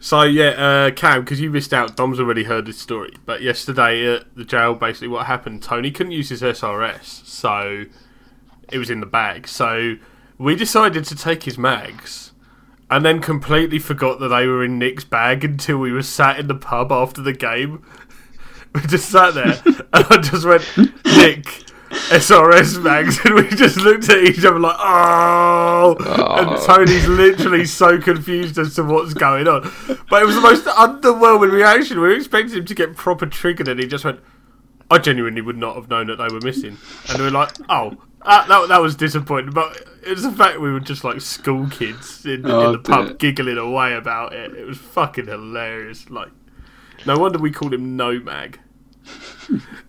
[0.00, 3.14] So yeah, uh, Cam, because you missed out, Dom's already heard this story.
[3.26, 7.84] But yesterday at the jail, basically what happened, Tony couldn't use his SRS, so
[8.70, 9.48] it was in the bag.
[9.48, 9.96] So
[10.38, 12.32] we decided to take his mags,
[12.90, 16.46] and then completely forgot that they were in Nick's bag until we were sat in
[16.46, 17.84] the pub after the game.
[18.74, 20.64] we just sat there, and I just went,
[21.04, 21.64] Nick.
[21.90, 25.96] SRS mags, and we just looked at each other like, oh!
[25.98, 26.66] And oh.
[26.66, 29.62] Tony's literally so confused as to what's going on.
[30.10, 32.00] But it was the most underwhelming reaction.
[32.00, 34.20] We were expecting him to get proper triggered, and he just went,
[34.90, 36.76] I genuinely would not have known that they were missing.
[37.08, 39.52] And we were like, oh, that, that, that was disappointing.
[39.52, 42.78] But it was the fact we were just like school kids in, Oh, in the
[42.78, 43.14] pub dear.
[43.16, 44.54] giggling away about it.
[44.54, 46.08] It was fucking hilarious.
[46.10, 46.30] Like,
[47.06, 48.60] no wonder we called him No Mag.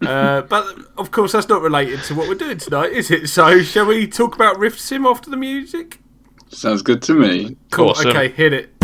[0.01, 3.27] Uh, but of course, that's not related to what we're doing tonight, is it?
[3.27, 5.99] So, shall we talk about Rift Sim after the music?
[6.49, 7.57] Sounds good to me.
[7.71, 7.89] Cool.
[7.89, 8.07] Awesome.
[8.07, 8.78] Okay, hit it.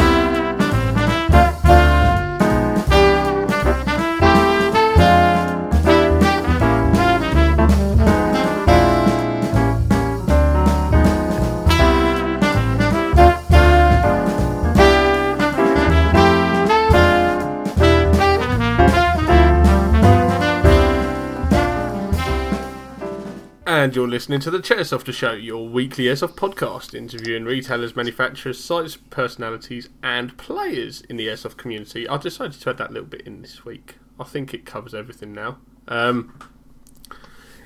[23.85, 28.97] And you're listening to the Chairsofter Show, your weekly Airsoft podcast, interviewing retailers, manufacturers, sites,
[28.97, 32.09] personalities, and players in the Airsoft community.
[32.09, 33.97] I decided to add that little bit in this week.
[34.19, 35.59] I think it covers everything now.
[35.87, 36.39] Um,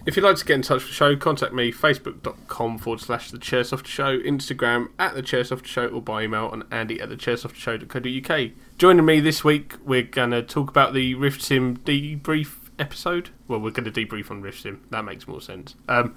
[0.05, 3.31] if you'd like to get in touch with the show, contact me, facebook.com forward slash
[3.31, 7.15] the Chairsofter Show, Instagram at the Chairsofter Show, or by email on andy at the
[7.15, 8.51] chairsoftershow.co.uk.
[8.77, 13.29] Joining me this week, we're going to talk about the Rift Sim debrief episode.
[13.47, 14.81] Well, we're going to debrief on Rift Sim.
[14.89, 15.75] That makes more sense.
[15.87, 16.15] Um,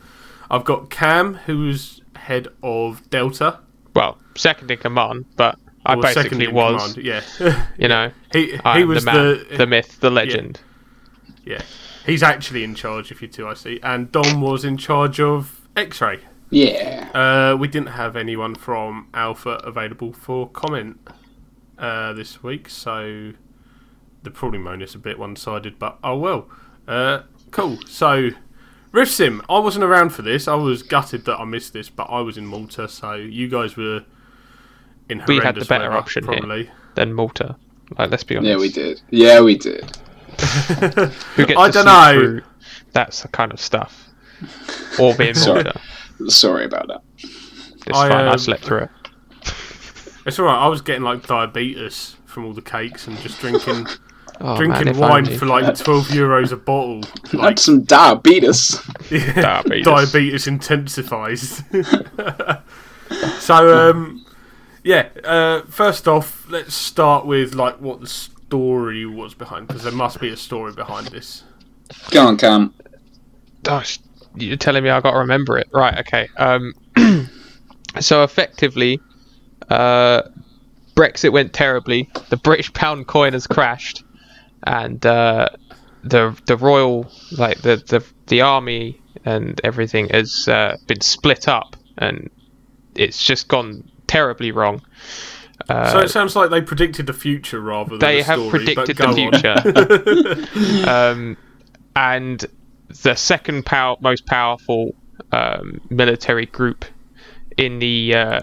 [0.51, 3.61] I've got Cam, who's head of Delta.
[3.95, 7.07] Well, second in command, but I or second basically was, command,
[7.41, 7.67] Yeah.
[7.79, 9.17] you know, he I he am was the man,
[9.51, 10.61] the the myth, the legend.
[11.45, 11.63] yeah.
[12.07, 13.79] He's actually in charge, if you two I see.
[13.83, 16.19] And Dom was in charge of X-ray.
[16.51, 17.09] Yeah.
[17.15, 20.99] Uh, we didn't have anyone from Alpha available for comment
[21.79, 23.33] uh, this week, so
[24.23, 26.49] they're probably moan us a bit one-sided, but oh well.
[26.87, 27.79] Uh, cool.
[27.87, 28.31] So,
[28.91, 29.43] Rift Sim.
[29.49, 30.49] I wasn't around for this.
[30.49, 33.77] I was gutted that I missed this, but I was in Malta, so you guys
[33.77, 34.05] were
[35.09, 36.33] in We horrendous had the better weather, option here.
[36.39, 36.71] probably.
[36.95, 37.57] Then Malta.
[37.99, 38.49] Like, let's be honest.
[38.49, 39.01] Yeah, we did.
[39.11, 39.85] Yeah, we did.
[41.37, 42.13] Who gets I to dunno.
[42.21, 42.43] through
[42.93, 44.09] That's the kind of stuff.
[44.99, 45.65] Or being Sorry.
[45.65, 45.81] Malta.
[46.31, 47.03] Sorry about that.
[47.19, 48.27] It's I, fine.
[48.27, 48.91] I um, slept through it.
[50.25, 50.59] It's all right.
[50.59, 53.87] I was getting like diabetes from all the cakes and just drinking
[54.41, 57.03] Oh, drinking man, wine for like twelve euros a bottle.
[57.31, 58.81] Had Like some diabetes.
[59.11, 59.85] Diabetes.
[59.85, 61.63] diabetes intensifies.
[63.39, 64.25] so um,
[64.83, 65.09] yeah.
[65.23, 68.07] Uh, first off, let's start with like what the
[68.53, 71.45] story was behind because there must be a story behind this.
[72.11, 72.75] Go on, Cam.
[73.63, 73.99] Gosh,
[74.35, 75.69] you're telling me I got to remember it.
[75.73, 76.29] Right, okay.
[76.37, 76.73] Um,
[78.01, 79.01] so effectively,
[79.69, 80.23] uh,
[80.95, 82.11] Brexit went terribly.
[82.31, 84.05] The British pound coin has crashed,
[84.65, 85.49] and uh,
[86.05, 91.77] the the royal, like the the the army and everything has uh, been split up,
[91.99, 92.31] and
[92.95, 94.83] it's just gone terribly wrong.
[95.69, 98.51] Uh, so it sounds like they predicted the future rather than they the have story,
[98.51, 100.89] predicted the future.
[100.91, 101.37] um,
[101.95, 102.45] and
[103.03, 104.95] the second power, most powerful
[105.31, 106.85] um, military group
[107.57, 108.41] in the uh,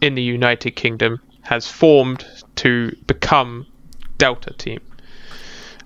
[0.00, 2.26] in the United Kingdom has formed
[2.56, 3.66] to become
[4.18, 4.80] Delta Team.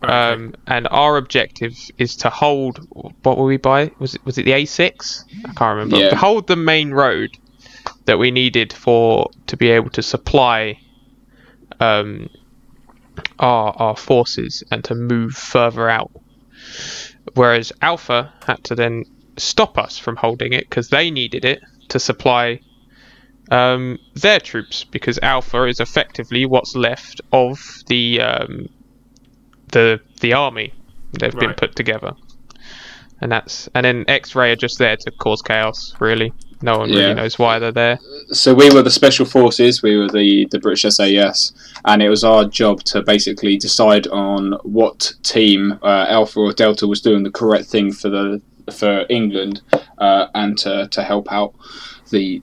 [0.04, 2.86] Um, and our objective is to hold.
[3.22, 3.90] What were we by?
[3.98, 5.24] Was it was it the A6?
[5.44, 5.96] I can't remember.
[5.96, 6.10] Yeah.
[6.10, 7.30] To hold the main road
[8.06, 10.78] that we needed for to be able to supply
[11.80, 12.28] um,
[13.38, 16.10] our our forces and to move further out.
[17.34, 19.04] Whereas Alpha had to then
[19.36, 22.60] stop us from holding it because they needed it to supply
[23.50, 28.68] um, their troops because Alpha is effectively what's left of the um,
[29.72, 30.72] the the army
[31.18, 32.12] they've been put together,
[33.20, 35.94] and that's and then X-ray are just there to cause chaos.
[36.00, 36.32] Really,
[36.62, 36.98] no one Yeah.
[37.00, 37.98] really knows why they're there.
[38.32, 39.82] So we were the special forces.
[39.82, 41.52] We were the the British SAS,
[41.84, 46.86] and it was our job to basically decide on what team uh, Alpha or Delta
[46.86, 48.40] was doing the correct thing for the
[48.72, 49.60] for England,
[49.98, 51.52] uh, and to, to help out
[52.10, 52.40] the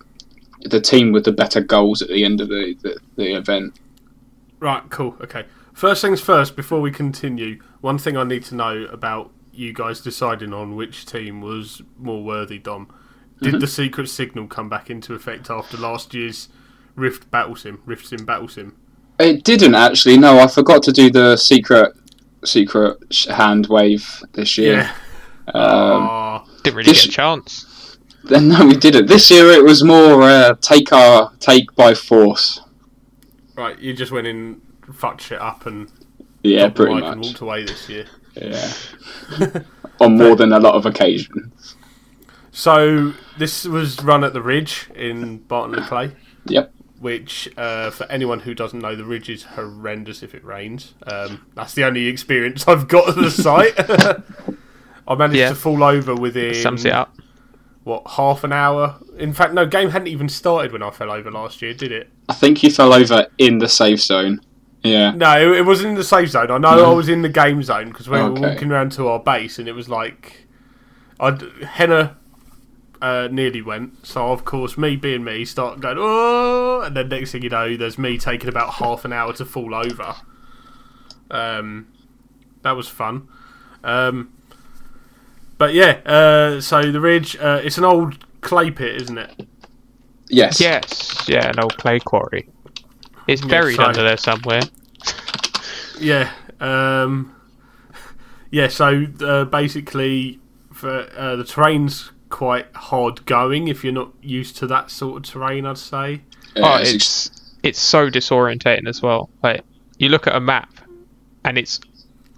[0.63, 3.73] the team with the better goals at the end of the, the, the event.
[4.59, 5.15] Right, cool.
[5.21, 5.45] Okay.
[5.79, 10.01] First things first, before we continue, one thing I need to know about you guys
[10.01, 12.93] deciding on which team was more worthy, Dom.
[13.41, 16.49] Did the secret signal come back into effect after last year's
[16.95, 18.75] Rift Battle Sim, Rift Sim Battle Sim?
[19.21, 20.17] It didn't actually.
[20.17, 21.93] No, I forgot to do the secret
[22.43, 22.97] secret
[23.29, 24.73] hand wave this year.
[25.47, 25.53] Yeah.
[25.53, 26.45] Um, Aw.
[26.63, 27.97] Didn't really This- get a chance.
[28.25, 29.05] then no, we didn't.
[29.05, 32.59] This year it was more uh, take our take by force.
[33.55, 34.61] right, you just went in,
[34.93, 35.89] fucked shit up, and
[36.43, 37.27] Yeah, pretty mic and much.
[37.27, 38.05] walked away this year.
[38.35, 38.71] Yeah,
[39.99, 41.75] on more than a lot of occasions.
[42.51, 46.11] So this was run at the Ridge in Barton le Clay.
[46.45, 46.73] Yep.
[46.99, 50.93] Which, uh, for anyone who doesn't know, the Ridge is horrendous if it rains.
[51.07, 53.73] Um, that's the only experience I've got at the site.
[55.07, 55.49] I managed Yeah.
[55.49, 57.15] to fall over within Sums it up.
[57.83, 58.99] what half an hour.
[59.17, 62.09] In fact, no game hadn't even started when I fell over last year, did it?
[62.27, 64.41] I think you fell over in the safe zone.
[64.83, 65.11] Yeah.
[65.11, 66.51] No, it, it wasn't in the safe zone.
[66.51, 66.91] I know No.
[66.91, 69.67] I was in the game zone because we were walking around to our base, and
[69.67, 70.47] it was like,
[71.19, 72.17] I'd Henna
[73.01, 74.05] uh, nearly went.
[74.05, 77.75] So of course, me being me, start going oh, and then next thing you know,
[77.75, 80.15] there's me taking about half an hour to fall over.
[81.29, 81.87] Um,
[82.61, 83.27] that was fun.
[83.83, 84.33] Um,
[85.57, 89.47] but yeah, uh, so the ridge, uh, it's an old clay pit, isn't it?
[90.29, 90.61] Yes.
[90.61, 92.47] Yes, yeah, an old clay quarry.
[93.31, 94.61] It's buried so- under there somewhere.
[95.99, 96.31] Yeah.
[96.59, 97.35] Um,
[98.51, 98.67] yeah.
[98.67, 100.39] So uh, basically,
[100.73, 105.31] for uh, the terrain's quite hard going if you're not used to that sort of
[105.31, 105.65] terrain.
[105.65, 106.21] I'd say.
[106.55, 107.31] Oh, it's it's
[107.63, 109.29] it's so disorientating as well.
[109.43, 109.61] Like
[109.97, 110.69] you look at a map,
[111.43, 111.79] and it's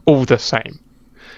[0.06, 0.80] all the same.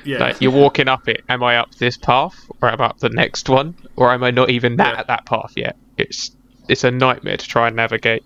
[0.05, 0.19] Yeah.
[0.19, 1.23] Like you're walking up it.
[1.29, 4.31] Am I up this path, or am I up the next one, or am I
[4.31, 4.99] not even that Yeah.
[5.01, 5.75] at that path yet?
[5.97, 6.31] It's
[6.69, 8.23] it's a nightmare to try and navigate.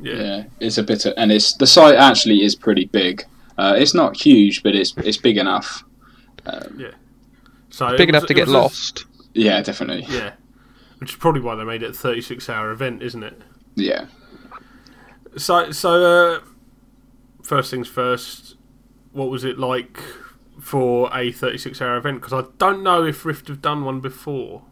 [0.00, 0.14] Yeah.
[0.14, 3.24] Yeah, it's a bit, of, and it's the site actually is pretty big.
[3.58, 5.82] Uh, it's not huge, but it's it's big enough.
[6.76, 6.90] Yeah.
[7.70, 9.04] So it Big was- enough to get was a- lost.
[9.34, 10.06] Yeah, definitely.
[10.08, 10.32] yeah.
[10.98, 13.42] Which is probably why they made it a 36 hour event, isn't it?
[13.74, 14.06] Yeah.
[15.36, 16.02] So, so
[16.36, 16.40] uh,
[17.42, 18.56] first things first,
[19.12, 19.98] what was it like
[20.60, 22.20] for a 36 hour event?
[22.22, 24.62] Because I don't know if Rift have done one before.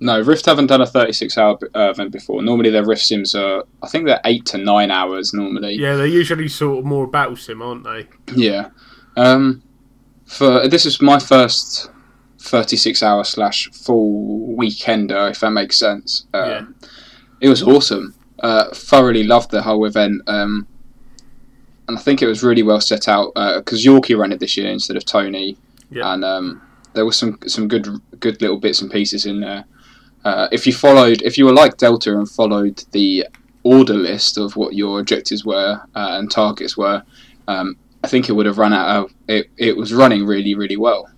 [0.00, 2.42] No, Rift haven't done a 36 hour uh, event before.
[2.42, 5.74] Normally, their Rift sims are, I think they're eight to nine hours normally.
[5.74, 8.08] Yeah, they're usually sort of more battle sim, aren't they?
[8.34, 8.70] Yeah.
[9.16, 9.62] Um,
[10.26, 11.90] for this is my first
[12.40, 16.26] 36 hour slash full weekender, if that makes sense.
[16.34, 16.88] Um, Yeah.
[17.40, 18.14] It was awesome.
[18.40, 20.22] Uh, thoroughly loved the whole event.
[20.26, 20.66] Um,
[21.88, 24.70] and I think it was really well set out because Yorkie ran it this year
[24.70, 25.56] instead of Tony.
[25.90, 26.12] Yeah.
[26.12, 26.62] And um,
[26.94, 27.86] there was some some good
[28.20, 29.64] good little bits and pieces in there.
[30.24, 33.26] Uh, if you followed, if you were like Delta and followed the
[33.62, 37.02] order list of what your objectives were uh, and targets were,
[37.48, 39.48] um, I think it would have run out of it.
[39.56, 41.08] It was running really, really well.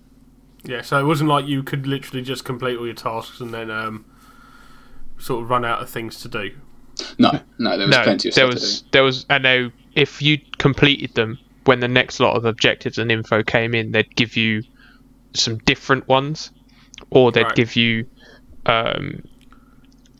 [0.63, 3.71] Yeah, so it wasn't like you could literally just complete all your tasks and then
[3.71, 4.05] um,
[5.17, 6.51] sort of run out of things to do.
[7.17, 8.89] No, no, there was no, plenty of there stuff was to do.
[8.91, 9.25] there was.
[9.29, 13.73] I know if you completed them when the next lot of objectives and info came
[13.75, 14.63] in, they'd give you
[15.33, 16.51] some different ones,
[17.11, 17.55] or they'd Right.
[17.55, 18.05] give you
[18.67, 19.23] um,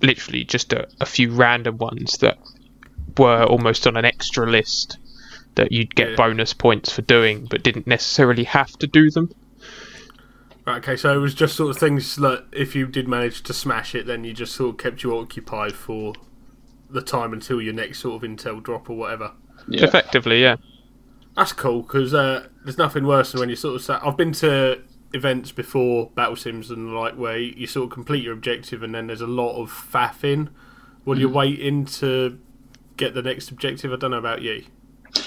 [0.01, 2.37] literally just a, a few random ones that
[3.17, 4.97] were almost on an extra list
[5.55, 6.15] that you'd get Yeah.
[6.15, 9.31] bonus points for doing, but didn't necessarily have to do them.
[10.65, 13.53] Right, okay, so it was just sort of things that if you did manage to
[13.53, 16.13] smash it, then you just sort of kept you occupied for
[16.89, 19.31] the time until your next sort of intel drop or whatever.
[19.67, 19.85] Yeah.
[19.85, 20.57] Effectively, yeah.
[21.35, 24.03] That's cool because uh, there's nothing worse than when you sort of sat.
[24.05, 24.81] I've been to
[25.13, 28.93] events before battle sims and the like where you sort of complete your objective and
[28.93, 30.49] then there's a lot of faffing
[31.05, 32.37] while you're waiting to
[32.97, 33.93] get the next objective.
[33.93, 34.65] I don't know about you.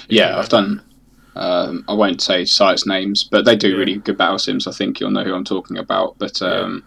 [0.09, 0.83] Yeah, I've done.
[1.37, 3.77] Um, I won't say sites names, but they do Yeah.
[3.77, 4.67] really good battle sims.
[4.67, 6.19] I think you'll know who I'm talking about.
[6.19, 6.85] But um,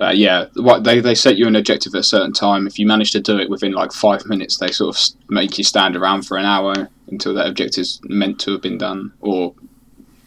[0.00, 2.66] uh, yeah, what they they set you an objective at a certain time.
[2.66, 5.64] If you manage to do it within like five minutes, they sort of make you
[5.64, 9.54] stand around for an hour until that objective is meant to have been done, or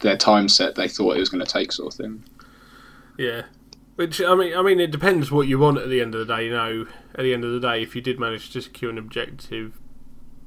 [0.00, 2.24] their time set they thought it was going to take, sort of thing.
[3.18, 3.42] Yeah.
[3.96, 6.36] Which I mean, I mean, it depends what you want at the end of the
[6.36, 6.44] day.
[6.46, 8.98] You know, at the end of the day, if you did manage to secure an
[8.98, 9.78] objective,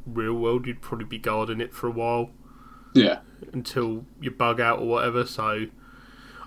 [0.06, 2.30] real world, you'd probably be guarding it for a while
[2.94, 3.20] Yeah,
[3.52, 5.26] until you bug out or whatever.
[5.26, 5.66] So,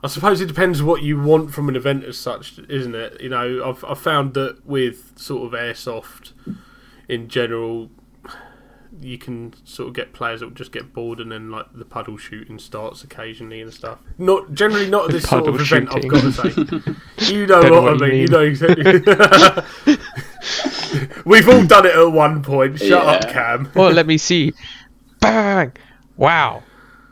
[0.05, 3.21] I suppose it depends what you want from an event as such, isn't it?
[3.21, 6.33] You know, I've I've found that with sort of airsoft
[7.09, 7.91] in general,
[9.01, 11.85] you can sort of get players that will just get bored and then like the
[11.85, 13.99] puddle shooting starts occasionally and stuff.
[14.19, 15.89] Not generally not this sort of Puddle event.
[15.95, 16.51] I've got to say,
[17.35, 18.13] you know what, what I you mean.
[18.13, 18.27] You mean.
[18.31, 18.85] know exactly.
[21.25, 22.79] We've all done it at one point.
[22.79, 23.71] Shut up, Cam.
[23.77, 24.53] Well, let me see.
[25.21, 25.73] Bang!
[26.17, 26.63] Wow,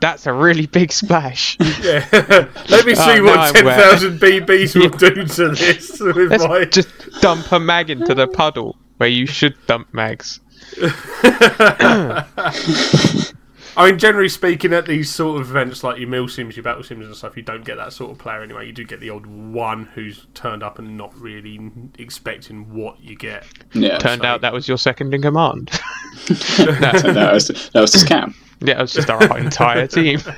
[0.01, 1.57] that's a really big splash.
[1.81, 2.05] Yeah.
[2.69, 3.77] Let me oh, see Oh, what I'm ten aware.
[3.77, 6.65] thousand BBs will do to this with Let's my.
[6.65, 6.89] just
[7.21, 10.40] dump a mag into the puddle where you should dump mags.
[13.77, 16.83] I mean, generally speaking, at these sort of events like your mil sims, your battle
[16.83, 18.67] sims, and stuff, you don't get that sort of player anyway.
[18.67, 21.57] You do get the old one who's turned up and not really
[21.97, 23.45] expecting what you get.
[23.73, 25.69] Yeah, Turned So- out that was your second in command.
[26.27, 28.33] that was that was the scam.
[28.59, 30.19] yeah, it was just our entire team.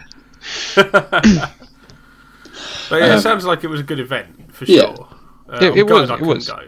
[2.90, 4.82] But yeah, it Um, sounds like it was a good event for Yeah.
[4.82, 5.08] sure.
[5.50, 6.48] Uh, It- I'm it was, I it couldn't was.
[6.50, 6.60] Go.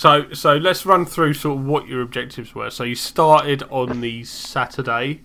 [0.00, 2.70] So, so let's run through sort of what your objectives were.
[2.70, 5.20] So you started on the Saturday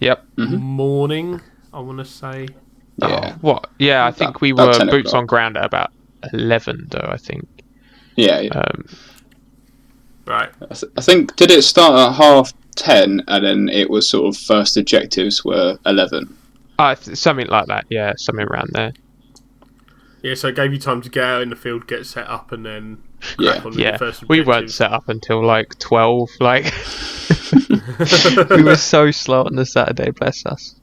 [0.00, 0.24] Yep.
[0.38, 1.40] morning.
[1.72, 2.48] I want to say.
[2.96, 3.70] Yeah, Oh, what?
[3.78, 5.14] Yeah, I think About- we were boots o'clock.
[5.14, 5.92] on ground at about
[6.32, 7.08] eleven, though.
[7.12, 7.46] I think.
[8.16, 8.40] yeah.
[8.40, 8.50] yeah.
[8.58, 8.86] Um,
[10.26, 10.50] Right.
[10.68, 14.34] I, th- I think did it start at half ten, and then it was sort
[14.34, 16.36] of first objectives were eleven.
[16.80, 17.84] uh, th- something like that.
[17.88, 18.94] Yeah, something around there.
[20.24, 22.50] Yeah, so it gave you time to get out in the field, get set up,
[22.50, 22.98] and then
[23.38, 23.52] Yeah.
[23.52, 26.30] crack on with Yeah, first we weren't set up until like twelve.
[26.40, 26.64] Like
[28.50, 30.10] we were so slow on the Saturday.
[30.10, 30.76] Bless us.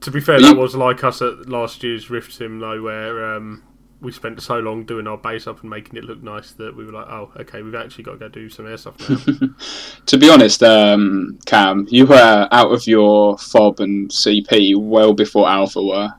[0.00, 3.62] To be fair, that was like us at last year's Rift Sim, though, where um,
[4.04, 6.84] we spent so long doing our base up and making it look nice that we
[6.84, 9.48] were like, oh, okay, we've actually got to go do some air stuff now.
[10.06, 15.48] To be honest, um, Cam, you were out of your fob and CP well before
[15.48, 16.12] Alpha were.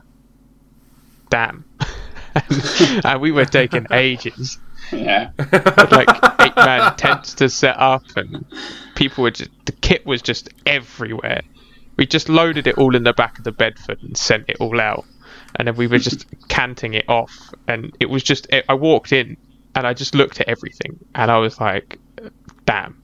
[1.30, 1.64] Damn.
[3.04, 4.58] and we were taking ages.
[4.92, 5.30] Yeah,
[5.90, 6.08] like
[6.40, 8.44] eight man tents to set up, and
[8.94, 11.42] people were just the kit was just everywhere.
[11.96, 14.80] We just loaded it all in the back of the Bedford and sent it all
[14.80, 15.04] out,
[15.56, 17.52] and then we were just canting it off.
[17.66, 19.36] And it was just I walked in
[19.74, 21.98] and I just looked at everything, and I was like,
[22.64, 23.02] "Damn,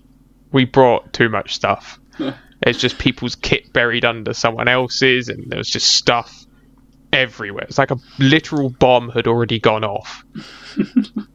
[0.52, 1.98] we brought too much stuff."
[2.64, 6.46] It's just people's kit buried under someone else's, and there was just stuff
[7.12, 7.64] everywhere.
[7.64, 10.24] It's like a literal bomb had already gone off.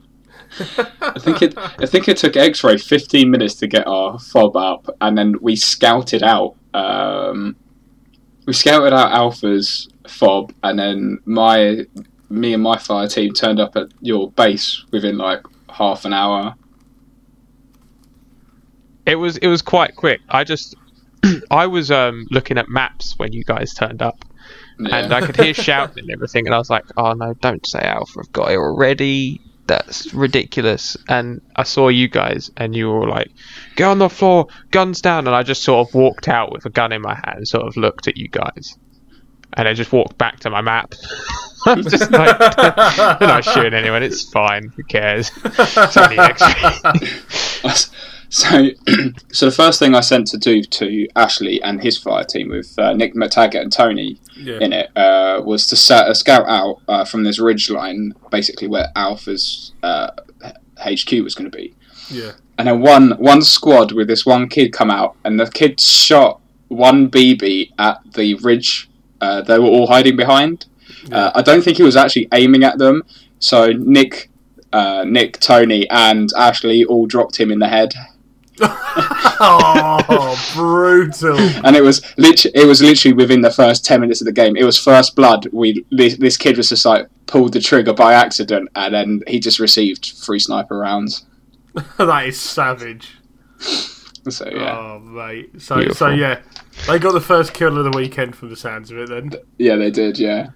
[1.02, 1.54] I think it.
[1.58, 5.56] I think it took X-ray fifteen minutes to get our fob up, and then we
[5.56, 6.56] scouted out.
[6.74, 7.56] Um,
[8.46, 11.86] we scouted out Alpha's fob, and then my
[12.30, 16.56] me and my fire team turned up at your base within like half an hour.
[19.06, 20.22] It was it was quite quick.
[20.30, 20.76] I just
[21.52, 24.26] I was um looking at maps when you guys turned up,
[24.80, 24.98] Yeah.
[24.98, 27.80] and I could hear shouting and everything, and I was like, "Oh no, don't say
[27.80, 28.20] Alpha!
[28.20, 29.42] I've got it already.
[29.68, 33.32] That's ridiculous." And I saw you guys, and you were like,
[33.76, 36.70] "Get on the floor, guns down!" And I just sort of walked out with a
[36.70, 38.78] gun in my hand, and sort of looked at you guys,
[39.54, 40.94] and I just walked back to my map.
[41.66, 42.38] I'm just like,
[43.20, 44.04] "They're not shooting anyone.
[44.04, 44.72] It's fine.
[44.76, 45.32] Who cares?
[45.46, 46.74] It's only X-ray."
[48.38, 48.70] So,
[49.32, 52.78] so the first thing I sent to do to Ashley and his fire team with
[52.78, 54.60] uh, Nick McTaggart and Tony yeah.
[54.60, 58.68] in it uh, was to set a scout out uh, from this ridge line, basically
[58.68, 60.12] where Alpha's uh,
[60.78, 61.74] HQ was going to be.
[62.10, 62.34] Yeah.
[62.58, 66.42] And then one one squad with this one kid come out, and the kid shot
[66.68, 68.90] one BB at the ridge
[69.22, 70.66] uh, they were all hiding behind.
[71.12, 73.04] Uh, I don't think he was actually aiming at them.
[73.40, 74.30] So Nick,
[74.74, 77.94] uh, Nick, Tony, and Ashley all dropped him in the head,
[78.62, 81.38] oh, brutal.
[81.66, 84.56] and it was lit- It was literally within the first ten minutes of the game.
[84.56, 85.48] It was first blood.
[85.52, 89.40] We this, this kid was just like pulled the trigger by accident, and then he
[89.40, 91.26] just received three sniper rounds.
[91.98, 93.18] that is savage.
[93.60, 95.62] So yeah, Oh, mate.
[95.62, 96.42] So, so yeah,
[96.88, 99.10] they got the first kill of the weekend from the sounds of it.
[99.10, 100.20] Then, yeah, they did.
[100.20, 100.50] Yeah.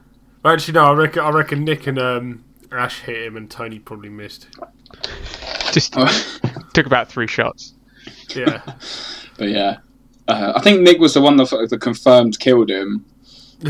[0.43, 4.10] actually, no, I reckon, I reckon Nick and um, Ash hit him, and Tony probably
[4.10, 4.48] missed.
[5.72, 5.93] Just
[6.74, 7.74] took about three shots.
[8.36, 8.62] Yeah,
[9.38, 9.78] But yeah,
[10.28, 13.06] uh, I think Nick was the one that, that confirmed killed him.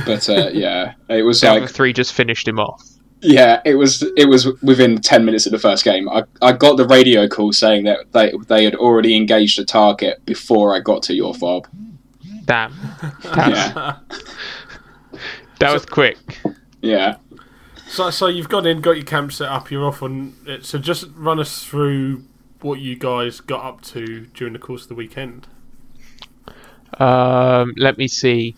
[0.05, 2.83] But uh, yeah, it was like three just finished him off.
[3.21, 6.09] yeah, it was it was within ten minutes of the first game.
[6.09, 10.23] I, I got the radio call saying that they they had already engaged a target
[10.25, 11.67] before I got to your fob.
[12.45, 12.73] Damn.
[13.23, 13.97] That's, Yeah,
[15.59, 16.17] That was quick.
[16.81, 17.17] yeah.
[17.87, 20.65] So, so you've gone in, got your camp set up, you're off on it.
[20.65, 22.23] So, just run us through
[22.63, 25.47] what you guys got up to during the course of the weekend.
[26.99, 28.55] Um, let me see.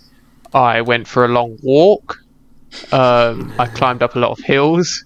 [0.53, 2.19] I went for a long walk.
[2.91, 5.05] Um, I climbed up a lot of hills.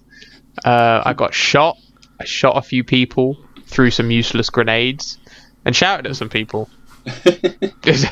[0.64, 1.76] Uh, I got shot.
[2.20, 5.18] I shot a few people, threw some useless grenades,
[5.64, 6.68] and shouted at some people.
[7.82, 8.06] Does,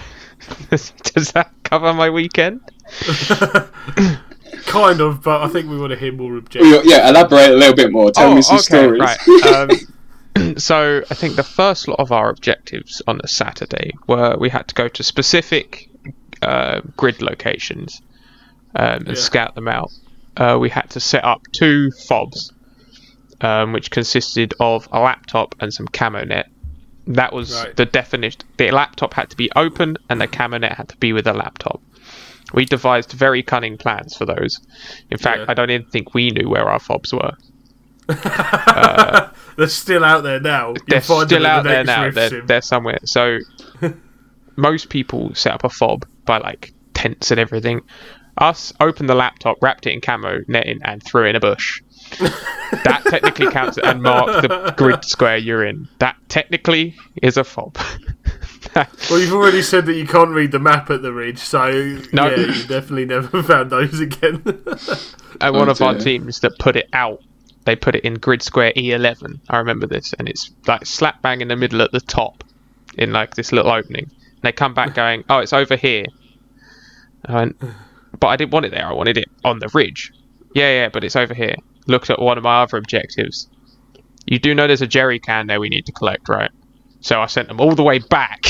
[0.71, 2.61] does that cover my weekend?
[4.67, 6.87] Kind of, but I think we want to hear more objectives.
[6.87, 8.11] Yeah, elaborate a little bit more.
[8.11, 9.03] Tell me some stories.
[9.03, 9.53] Oh, Right.
[9.53, 9.71] Um,
[10.59, 14.69] so I think the first lot of our objectives on the Saturday were we had
[14.69, 15.89] to go to specific
[16.43, 18.01] uh, grid locations
[18.75, 19.15] um, and Yeah.
[19.15, 19.91] scout them out.
[20.37, 22.53] Uh, we had to set up two fobs,
[23.41, 26.47] um, which consisted of a laptop and some camo net.
[27.07, 27.75] That was Right.
[27.77, 28.43] the definition.
[28.59, 31.33] The laptop had to be open, and the camo net had to be with the
[31.33, 31.81] laptop.
[32.53, 34.61] We devised very cunning plans for those.
[35.11, 35.45] In fact, Yeah.
[35.49, 37.33] I don't even think we knew where our fobs were.
[38.09, 40.69] Uh, they're still out there now.
[40.69, 42.11] You'll They're find them still in the out there now.
[42.11, 42.99] They're, they're somewhere.
[43.05, 43.39] So
[44.57, 47.81] most people set up a fob by like tents and everything.
[48.39, 51.81] Us opened the laptop, wrapped it in camo netting, and threw it in a bush.
[52.21, 55.89] that technically counts and mark the grid square you're in.
[56.01, 57.77] That technically is a fob.
[59.09, 61.71] Well, you've already said that you can't read the map at the ridge, so
[62.13, 62.27] No.
[62.29, 64.43] yeah, you definitely never found those again.
[65.41, 67.23] and one Oh, of our teams that put it out,
[67.67, 69.41] they put it in grid square E11.
[69.51, 72.45] I remember this, and it's like slap bang in the middle at the top,
[72.97, 74.05] in like this little opening.
[74.05, 76.07] And they come back going, "Oh, it's over here."
[77.29, 77.61] Went,
[78.19, 78.87] but I didn't want it there.
[78.87, 80.13] I wanted it on the ridge.
[80.55, 81.57] Yeah, yeah, but it's over here.
[81.87, 83.49] Looked at one of my other objectives.
[84.27, 86.51] You do know there's a jerry can there we need to collect, right?
[87.01, 88.45] So I sent them all the way back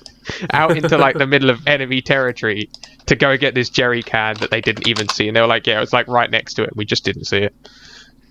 [0.52, 2.70] out into like the middle of enemy territory
[3.06, 5.28] to go get this jerry can that they didn't even see.
[5.28, 6.74] And they were like, yeah, it was like right next to it.
[6.76, 7.54] We just didn't see it.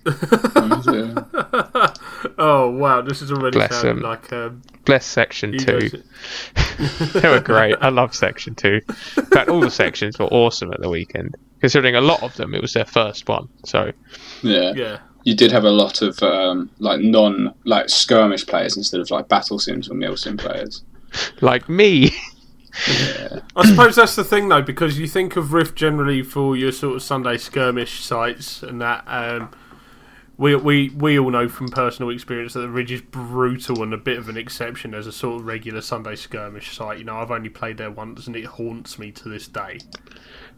[0.06, 1.24] Yeah.
[2.38, 5.90] oh wow, this is already Bless sounding like um, Bless section two.
[7.12, 7.76] they were great.
[7.80, 8.80] I love section two.
[9.16, 11.36] In fact, all the sections were awesome at the weekend.
[11.60, 13.48] Considering a lot of them, it was their first one.
[13.64, 13.92] So
[14.42, 14.72] yeah.
[14.74, 14.98] yeah.
[15.24, 19.28] You did have a lot of um, like non like skirmish players instead of like
[19.28, 20.82] battle sims or mil sim players.
[21.42, 22.10] like me,
[22.72, 26.96] I suppose that's the thing though, because you think of Rift generally for your sort
[26.96, 29.04] of Sunday skirmish sites and that.
[29.06, 29.50] Um,
[30.40, 33.98] we, we we all know from personal experience that the Ridge is brutal and a
[33.98, 36.98] bit of an exception as a sort of regular Sunday skirmish site.
[36.98, 39.84] You know, I've only played there once and it haunts me to this day.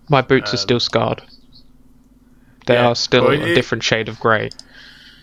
[0.08, 1.22] my boots are Um, still scarred.
[2.66, 2.88] They yeah.
[2.88, 4.50] are still Well, a different shade of grey.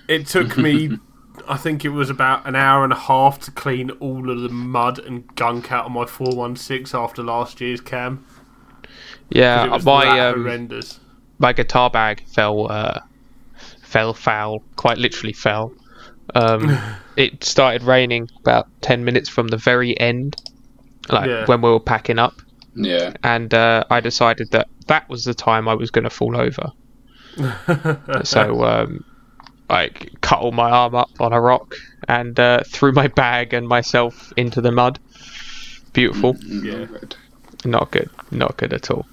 [0.10, 1.00] It took me,
[1.48, 4.50] I think it was about an hour and a half to clean all of the
[4.50, 8.26] mud and gunk out of my 416 after last year's cam.
[9.30, 11.00] Yeah, it was my that um, horrendous.
[11.38, 13.00] my guitar bag fell uh,
[13.90, 15.74] fell foul, quite literally fell.
[16.36, 16.78] Um,
[17.18, 20.36] it started raining about ten minutes from the very end,
[21.10, 21.46] like Yeah.
[21.46, 22.36] when we were packing up,
[22.76, 23.14] Yeah.
[23.24, 26.72] and uh, I decided that that was the time I was going to fall over.
[28.24, 29.04] so um,
[29.70, 29.90] I
[30.22, 31.76] cut all my arm up on a rock
[32.08, 35.00] and uh, threw my bag and myself into the mud.
[35.94, 36.86] Beautiful, Yeah.
[37.66, 39.06] Not good, not good at all.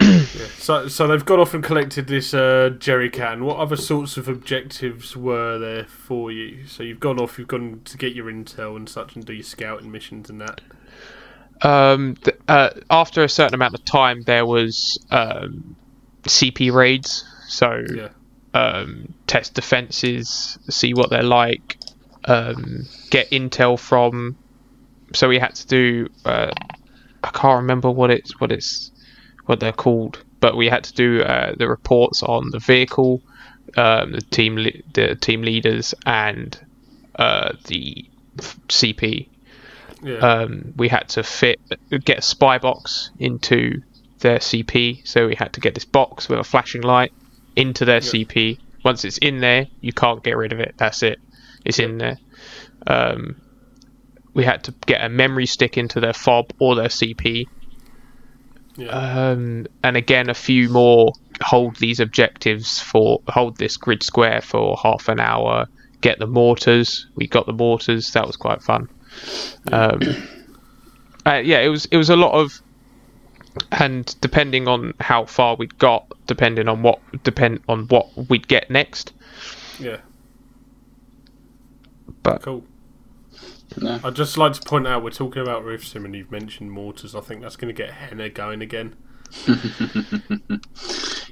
[0.58, 3.44] So, so they've gone off and collected this uh, jerry can.
[3.44, 6.66] What other sorts of objectives were there for you?
[6.66, 9.44] So you've gone off, you've gone to get your intel and such, and do your
[9.44, 10.60] scouting missions and that.
[11.62, 15.76] Um, th- uh, after a certain amount of time, there was um,
[16.24, 17.24] CP raids.
[17.46, 18.08] So Yeah,
[18.54, 21.78] um, test defenses, see what they're like,
[22.24, 24.36] um, get intel from.
[25.14, 26.08] So we had to do.
[26.24, 26.50] Uh,
[27.22, 28.90] I can't remember what it's what it's
[29.46, 33.22] what they're called, but we had to do uh, the reports on the vehicle,
[33.76, 36.58] um, the team le- the team leaders, and
[37.16, 38.04] uh, the
[38.68, 39.28] CP.
[40.02, 41.58] yeah, Um, we had to fit
[42.04, 43.82] get a spy box into
[44.20, 47.12] their CP, so we had to get this box with a flashing light
[47.54, 48.58] into their CP.
[48.84, 50.74] Once it's in there, you can't get rid of it.
[50.76, 51.18] That's it.
[51.64, 52.18] It's in there.
[52.86, 53.40] Um,
[54.34, 57.46] we had to get a memory stick into their fob or their CP.
[58.76, 58.90] Yeah.
[58.90, 61.12] Um, and again, a few more
[61.42, 65.66] hold these objectives for hold this grid square for half an hour.
[66.00, 67.06] Get the mortars.
[67.14, 68.12] We got the mortars.
[68.12, 68.88] That was quite fun.
[69.72, 70.00] Um,
[71.26, 72.60] uh, yeah, it was it was a lot of,
[73.72, 78.70] and depending on how far we'd got, depending on what depend on what we'd get
[78.70, 79.12] next.
[79.78, 79.98] yeah.
[82.22, 82.64] But Cool.
[83.80, 84.00] No.
[84.04, 87.14] I'd just like to point out we're talking about Sim and you've mentioned mortars.
[87.14, 88.96] I think that's going to get Henna going again.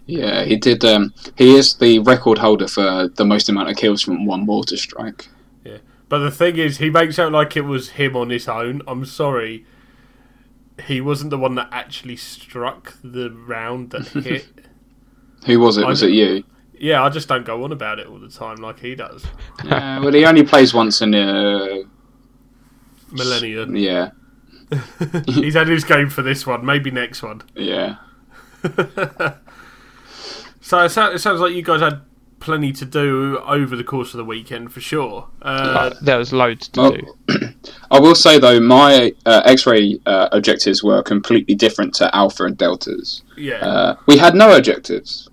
[0.06, 0.84] Yeah, he did.
[0.84, 4.76] Um, he is the record holder for the most amount of kills from one mortar
[4.76, 5.28] strike.
[5.64, 8.82] Yeah, but the thing is, he makes out like it was him on his own.
[8.86, 9.64] I'm sorry.
[10.86, 14.46] He wasn't the one that actually struck the round that hit.
[15.46, 15.84] Who was it?
[15.84, 16.44] I Was it you?
[16.78, 19.24] yeah, I just don't go on about it all the time like he does.
[19.64, 21.82] Yeah, well, he only plays once in a.
[23.14, 23.66] Millennia.
[23.66, 24.10] Yeah,
[25.26, 27.42] He's had his game for this one, maybe next one.
[27.54, 27.96] yeah.
[30.60, 32.00] So it, sou- it sounds like you guys had
[32.40, 35.28] plenty to do over the course of the weekend for sure.
[35.42, 37.48] Uh, there was loads to Well, do.
[37.90, 42.56] I will say though, my uh, X-ray uh, objectives were completely different to Alpha and
[42.56, 43.22] Deltas.
[43.36, 43.56] yeah.
[43.56, 45.28] Uh, we had no objectives.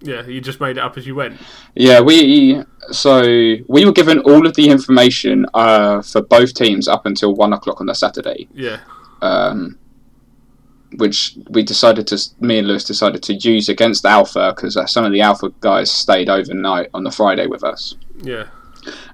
[0.00, 1.40] Yeah, you just made it up as you went.
[1.74, 3.22] Yeah, we so
[3.66, 7.80] we were given all of the information uh, for both teams up until one o'clock
[7.80, 8.78] on the Saturday, Yeah,
[9.22, 9.78] um,
[10.96, 15.04] which we decided to me and Lewis decided to use against Alpha because uh, some
[15.04, 18.46] of the Alpha guys stayed overnight on the Friday with us, yeah,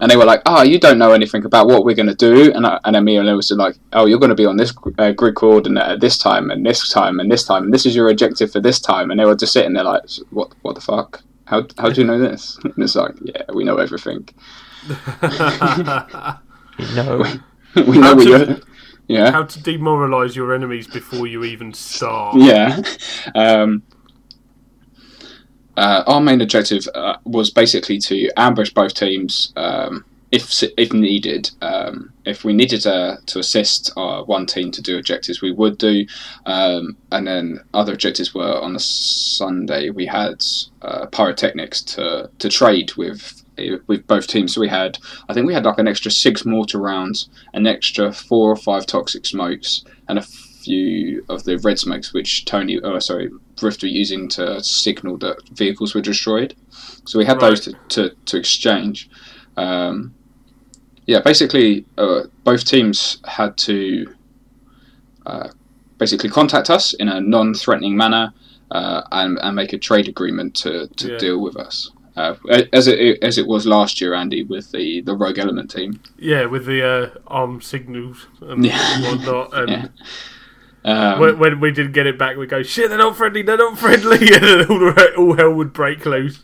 [0.01, 2.53] and they were like, "Oh, you don't know anything about what we're going to do,"
[2.53, 4.57] and I, and then me and Lewis were like, "Oh, you're going to be on
[4.57, 7.87] this uh, grid coordinate at this time and this time and this time, and this
[7.87, 10.53] is your objective for this time," and they were just sitting there like, "What?
[10.63, 12.59] What the fuck?" How, how do you know this?
[12.65, 14.27] And it's like, yeah, we know everything.
[16.95, 17.25] No.
[17.77, 18.57] we know How what to- you're.
[19.07, 19.31] Yeah.
[19.31, 22.37] How to demoralize your enemies before you even start.
[22.39, 22.81] Yeah.
[23.35, 23.83] Um,
[25.77, 31.51] uh, our main objective uh, was basically to ambush both teams um, if if needed.
[31.63, 36.07] Um, if we needed to, to assist one team to do objectives, we would do.
[36.47, 39.91] Um, and then other objectives were on the Sunday.
[39.91, 40.43] We had
[40.83, 43.45] uh, pyrotechnics to, to trade with
[43.87, 44.55] with both teams.
[44.55, 48.13] So we had, I think we had like an extra six mortar rounds, an extra
[48.13, 50.27] four or five toxic smokes, and a
[50.65, 53.31] few of the red smokes, which Tony, oh sorry,
[53.63, 56.55] Rift were using to signal that vehicles were destroyed.
[57.07, 59.09] So we had those to, to, to exchange.
[59.57, 60.15] Um,
[61.07, 64.15] yeah, basically, uh, both teams had to
[65.27, 65.49] uh,
[65.99, 68.33] basically contact us in a non-threatening manner
[68.71, 71.19] uh, and, and make a trade agreement to, to Yeah.
[71.19, 71.91] deal with us.
[72.17, 72.37] Uh,
[72.73, 75.99] as it as it was last year, Andy, with the, the Rogue Element team.
[76.17, 79.01] Yeah, with the uh, arm signals and Yeah.
[79.11, 79.53] whatnot.
[79.53, 79.87] And Yeah.
[80.87, 83.57] Um, when, when we did get it back, we go, shit, they're not friendly, they're
[83.57, 84.19] not friendly.
[84.35, 86.43] And then all, the- all hell would break loose.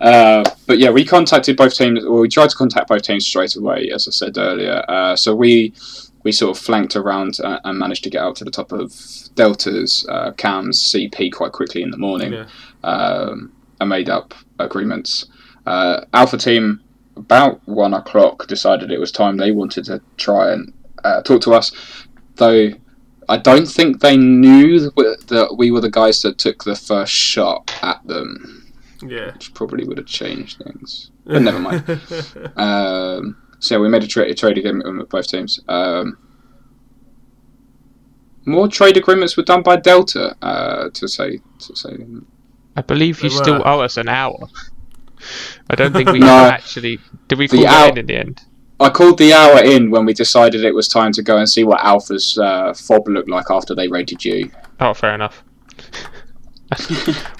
[0.00, 3.56] Uh, but yeah, we contacted both teams, or we tried to contact both teams straight
[3.56, 4.84] away, as I said earlier.
[4.88, 5.72] Uh, so we
[6.24, 8.92] we sort of flanked around uh, and managed to get out to the top of
[9.34, 12.46] Delta's uh, Cam's CP quite quickly in the morning, Yeah.
[12.84, 15.26] um, and made up agreements.
[15.66, 16.80] Uh, Alpha team
[17.16, 21.52] about one o'clock decided it was time they wanted to try and uh, talk to
[21.54, 21.72] us,
[22.36, 22.70] though.
[23.28, 27.72] I don't think they knew that we- were the guys that took the first shot
[27.82, 28.72] at them
[29.06, 29.32] Yeah.
[29.32, 31.10] which probably would have changed things.
[31.24, 31.84] But never mind.
[32.56, 35.60] Um, so yeah, we made a, tra- a trade agreement with both teams.
[35.68, 36.18] Um,
[38.44, 40.36] more trade agreements were done by Delta.
[40.42, 41.96] Uh, to say, to say,
[42.76, 44.48] I believe you still owe us an hour.
[45.70, 46.46] I don't think we No.
[46.46, 46.98] actually.
[47.28, 48.42] Did we The call hour- that in in the end?
[48.82, 51.64] I called the hour in when we decided it was time to go and see
[51.64, 54.50] what Alpha's uh, fob looked like after they raided you.
[54.80, 55.44] Oh, fair enough.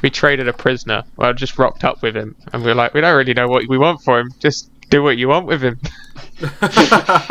[0.03, 1.05] we traded a prisoner.
[1.17, 3.67] Well, just rocked up with him, and we are like, we don't really know what
[3.69, 4.31] we want for him.
[4.41, 5.79] Just do what you want with him.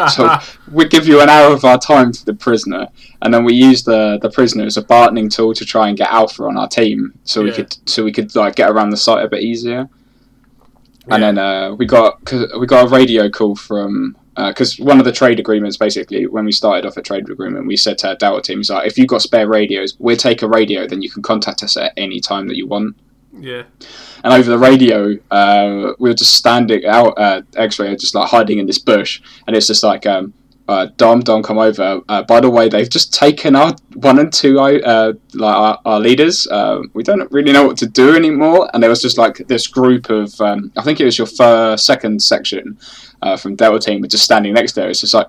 [0.09, 0.39] So
[0.71, 2.87] we give you an hour of our time for the prisoner,
[3.21, 6.09] and then we use the the prisoner as a bargaining tool to try and get
[6.09, 9.23] Alpha on our team, so we could so we could like get around the site
[9.25, 9.89] a bit easier.
[11.11, 11.31] And Yeah.
[11.31, 15.39] then uh, we got we got a radio call from because one of the trade
[15.39, 18.69] agreements basically when we started off a trade agreement we said to our Delta teams
[18.69, 21.75] like if you've got spare radios we'll take a radio then you can contact us
[21.77, 22.95] at any time that you want.
[23.39, 23.63] yeah.
[24.23, 28.59] And over the radio, uh, we were just standing out, uh, X-ray, just like hiding
[28.59, 30.31] in this bush, and it's just like, um,
[30.71, 32.01] uh, Dom, Dom, come over.
[32.07, 35.99] Uh, by the way, they've just taken our one and two, uh, like our, our
[35.99, 36.47] leaders.
[36.47, 38.69] Uh, we don't really know what to do anymore.
[38.73, 41.85] And there was just like this group of, um, I think it was your first,
[41.85, 42.77] second section
[43.21, 44.91] uh, from Delta team, were just standing next to it.
[44.91, 45.27] It's just like,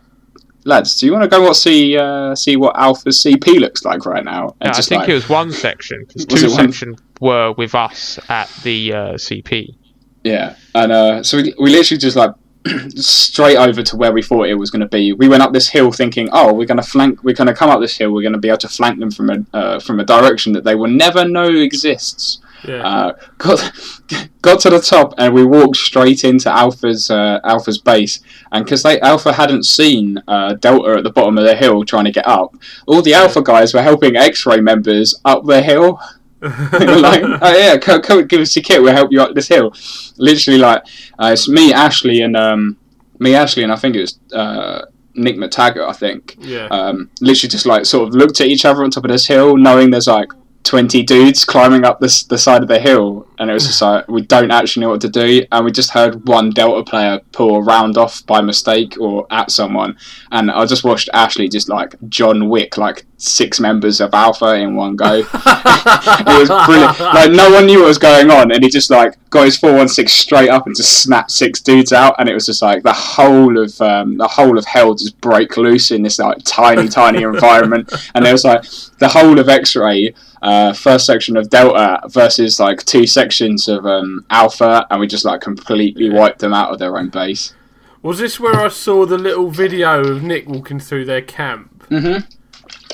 [0.65, 4.07] lads, do you want to go and see uh, see what Alpha's CP looks like
[4.07, 4.55] right now?
[4.61, 8.19] And No, I think like- it was one section because two sections were with us
[8.29, 9.77] at the uh, CP.
[10.25, 12.31] Yeah, and uh, so we, we literally just like
[12.97, 15.13] straight over to where we thought it was going to be.
[15.13, 17.23] We went up this hill thinking, oh, we're going to flank.
[17.25, 18.13] We're going to come up this hill.
[18.13, 20.65] We're going to be able to flank them from a uh, from a direction that
[20.65, 22.39] they will never know exists.
[22.67, 22.87] Yeah.
[22.87, 23.73] Uh, got
[24.43, 28.21] got to the top and we walked straight into Alpha's uh, Alpha's base.
[28.53, 32.05] And because they Alpha hadn't seen uh, Delta at the bottom of the hill trying
[32.05, 36.01] to get up, all the Alpha guys were helping X-ray members up the hill.
[36.73, 38.83] Like, oh yeah, come, come give us your kit.
[38.83, 39.73] We'll help you up this hill.
[40.19, 40.83] Literally, like
[41.19, 42.77] uh, it's me, Ashley, and um,
[43.19, 45.89] me, Ashley, and I think it was uh, Nick McTaggart.
[45.89, 46.67] I think yeah.
[46.67, 49.57] um, literally just like sort of looked at each other on top of this hill,
[49.57, 50.33] knowing there's like
[50.65, 54.07] 20 dudes climbing up this the side of the hill, and it was just like
[54.09, 57.57] we don't actually know what to do, and we just heard one Delta player pull
[57.57, 59.97] a round off by mistake or at someone,
[60.31, 64.75] and I just watched Ashley just like John Wick like six members of Alpha in
[64.75, 65.15] one go.
[65.15, 67.01] it was brilliant.
[67.01, 69.75] Like no one knew what was going on, and he just like got his four
[69.75, 72.83] one six straight up and just snapped six dudes out, and it was just like
[72.83, 76.89] the whole of um, the whole of hell just break loose in this like tiny
[76.89, 78.63] tiny environment, and there was like
[78.99, 80.15] the whole of X Ray.
[80.43, 85.07] Uh, first section of Delta versus like two sections sections of um, Alpha, and we
[85.07, 87.55] just like completely wiped them out of their own base.
[88.03, 91.87] Was this where I saw the little video of Nick walking through their camp?
[91.89, 92.27] Mm-hmm.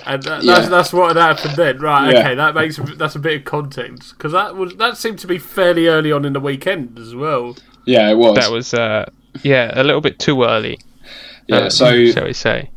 [0.07, 0.55] And that, Yeah.
[0.55, 2.13] that's that's what had happened then, right?
[2.13, 2.21] Yeah.
[2.21, 5.39] Okay, that makes that's a bit of context because that was that seemed to be
[5.39, 7.57] fairly early on in the weekend as well.
[7.87, 8.37] Yeah, it was.
[8.37, 9.09] That was, uh,
[9.43, 10.79] yeah, a little bit too early.
[11.47, 11.57] yeah.
[11.57, 12.71] uh, so shall we say?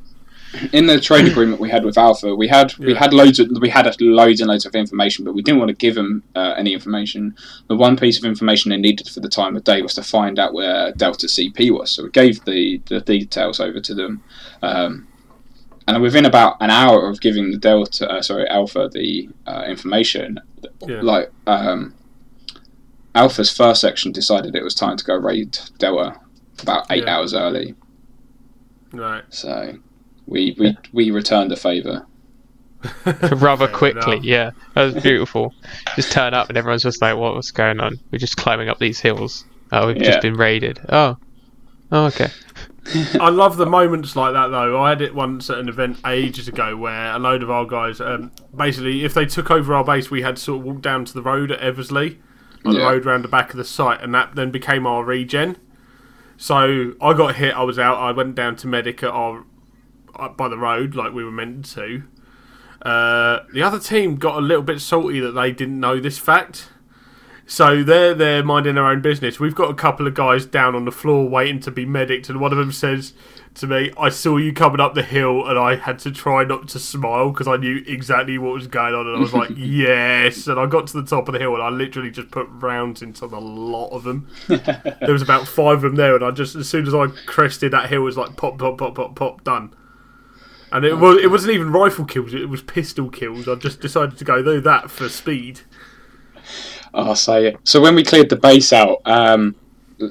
[0.74, 3.70] In the trade agreement we had with Alpha, we had we had loads of we
[3.70, 6.74] had loads and loads of information, but we didn't want to give them uh, any
[6.74, 7.36] information.
[7.68, 10.40] The one piece of information they needed for the time of day was to find
[10.40, 11.92] out where Delta CP was.
[11.92, 14.24] So we gave the, the details over to them,
[14.62, 15.08] um,
[15.88, 20.40] and within about an hour of giving the Delta, uh, sorry, Alpha the uh, information,
[20.88, 21.02] Yeah.
[21.02, 21.94] like um,
[23.16, 26.20] Alpha's first section decided it was time to go raid Delta
[26.62, 27.18] about eight Yeah.
[27.18, 27.76] hours early.
[28.94, 29.24] Right.
[29.30, 29.78] So
[30.32, 32.06] we we, we returned a favour.
[33.06, 34.26] Rather Fair quickly, enough.
[34.26, 34.52] yeah.
[34.74, 35.54] That was beautiful.
[35.96, 38.00] just turn up and everyone's just like, what, what's going on?
[38.12, 39.46] We're just climbing up these hills.
[39.72, 40.04] Oh, we've Yeah.
[40.06, 40.80] just been raided.
[40.89, 41.17] Oh.
[41.91, 42.30] Oh, okay.
[43.20, 44.82] I love the moments like that though.
[44.82, 48.02] I had it once at an event ages ago where a load of our guys,
[48.02, 51.06] um, basically, if they took over our base, we had to sort of walk down
[51.06, 52.20] to the road at Eversley,
[52.63, 55.58] like the road round the back of the site, and that then became our regen.
[56.38, 57.54] So I got hit.
[57.54, 57.98] I was out.
[57.98, 59.44] I went down to medic at our
[60.15, 62.04] uh, by the road like we were meant to.
[62.82, 66.69] Uh, the other team got a little bit salty that they didn't know this fact.
[67.52, 69.38] So they're they're minding their own business.
[69.38, 72.39] We've got a couple of guys down on the floor waiting to be medicked, and
[72.39, 73.13] one of them says
[73.56, 76.69] to me, "I saw you coming up the hill, and I had to try not
[76.69, 80.47] to smile because I knew exactly what was going on." And I was like, "Yes!"
[80.47, 83.02] And I got to the top of the hill, and I literally just put rounds
[83.02, 84.30] into the lot of them.
[84.47, 87.74] there was about five of them there, and I just as soon as I crested
[87.74, 89.76] that hill, it was like pop, pop, pop, pop, pop, done.
[90.72, 93.48] And it was it wasn't even rifle kills; it was pistol kills.
[93.48, 95.62] I just decided to go do that for speed.
[96.94, 97.58] I'll say it.
[97.64, 99.56] So when we cleared the base out, um,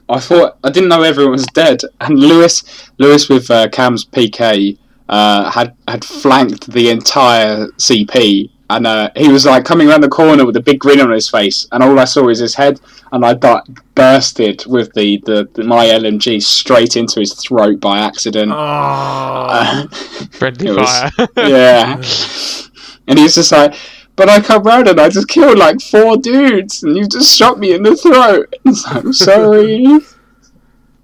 [0.09, 4.79] I thought I didn't know everyone was dead, and Lewis, Lewis with uh, Cam's PK,
[5.09, 10.09] uh, had had flanked the entire CP, and uh, he was like coming around the
[10.09, 12.81] corner with a big grin on his face, and all I saw was his head,
[13.13, 17.99] and I got bursted with the, the, the my LMG straight into his throat by
[17.99, 18.51] accident.
[18.53, 19.87] Oh, Uh,
[20.33, 21.29] Friendly It was- fire.
[21.37, 22.03] yeah.
[23.09, 23.75] And he's just like,
[24.15, 27.59] but I come round and I just killed like four dudes, and you just shot
[27.59, 28.55] me in the throat.
[28.65, 29.99] It's like, I'm sorry.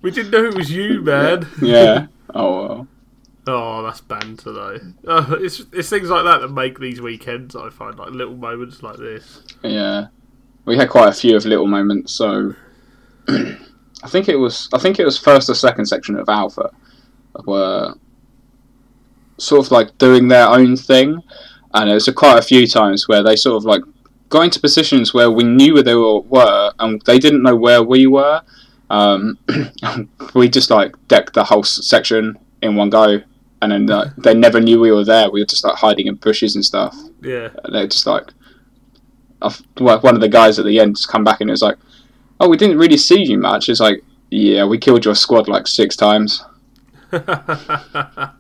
[0.02, 1.48] we didn't know it was you, man.
[1.61, 2.07] yeah.
[2.35, 2.88] Oh well.
[3.48, 4.78] Oh, that's banter though.
[5.06, 7.54] Uh, it's it's things like that that make these weekends.
[7.54, 9.42] I find like little moments like this.
[9.62, 10.09] Yeah.
[10.64, 12.12] We had quite a few of little moments.
[12.12, 12.54] So
[13.28, 16.70] I think it was I think it was first or second section of Alpha
[17.44, 17.94] were
[19.38, 21.22] sort of like doing their own thing,
[21.74, 23.82] and it was quite a few times where they sort of like
[24.28, 27.82] got into positions where we knew where they were, were and they didn't know where
[27.82, 28.42] we were.
[28.90, 29.38] Um,
[30.35, 33.20] we just like decked the whole section in one go,
[33.62, 35.31] and then uh, they never knew we were there.
[35.31, 36.95] We were just like hiding in bushes and stuff.
[37.23, 37.49] Yeah.
[37.64, 38.31] And they're just like,
[39.42, 41.62] I've- well, one of the guys at the end just come back and it was
[41.62, 41.77] like,
[42.40, 45.66] "Oh, we didn't really see you much." It's like, "Yeah, we killed your squad like
[45.66, 46.42] six times."
[47.12, 48.33] I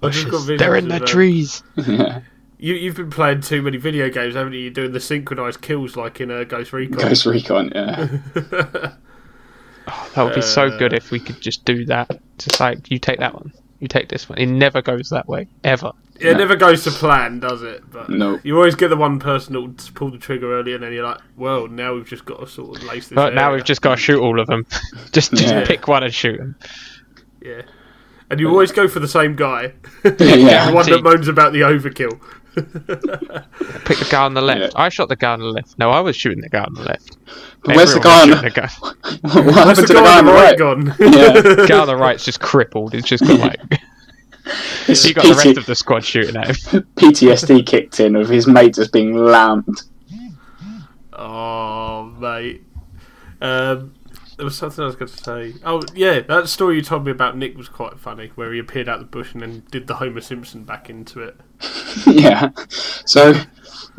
[0.00, 1.62] They're in the of, uh, trees.
[1.76, 2.20] yeah,
[2.58, 4.60] You you've been playing too many video games, haven't you?
[4.60, 6.98] You're doing the synchronized kills like in uh, Ghost Recon.
[6.98, 7.72] Ghost Recon.
[7.74, 8.06] Yeah,
[10.14, 12.10] That would be so good Uh, if we could just do that.
[12.38, 13.52] Just like, you take that one.
[13.80, 14.38] You take this one.
[14.38, 15.46] It never goes that way.
[15.62, 15.92] Ever.
[16.18, 17.88] it never goes to plan, does it?
[17.90, 18.40] But No.
[18.42, 21.04] you always get the one person that will pull the trigger early, and then you're
[21.04, 23.80] like, "Well, now we've just got to sort of lace this." But now we've just
[23.82, 24.66] got to shoot all of them.
[25.12, 25.64] just just Yeah.
[25.64, 26.56] pick one and shoot them.
[27.40, 27.62] yeah.
[28.30, 29.72] And you always go for the same guy,
[30.04, 30.10] yeah.
[30.66, 32.20] the one that moans about the overkill.
[33.84, 34.60] Pick the guy on the left.
[34.74, 34.80] Yeah.
[34.82, 35.78] I shot the guy on the left.
[35.78, 37.16] No, I was shooting the guy on the left.
[37.64, 38.50] But where's the guy was on the?
[38.50, 38.68] the guy?
[39.44, 40.58] what happened Where's to the guy on the right?
[40.58, 40.94] gone?
[40.98, 41.66] Yeah.
[41.66, 42.94] Guy on the right's just crippled.
[42.94, 43.60] It's just got like
[44.86, 46.86] His he got the rest of the squad shooting at him.
[46.96, 49.82] PTSD kicked in of his mate just being lammed.
[51.12, 52.62] Oh, mate.
[53.40, 53.94] Um,
[54.36, 55.54] there was something I was going to say.
[55.64, 58.88] Oh, yeah, that story you told me about Nick was quite funny, where he appeared
[58.88, 61.36] out of the bush and then did the Homer Simpson back into it.
[62.06, 62.50] yeah.
[63.04, 63.34] So,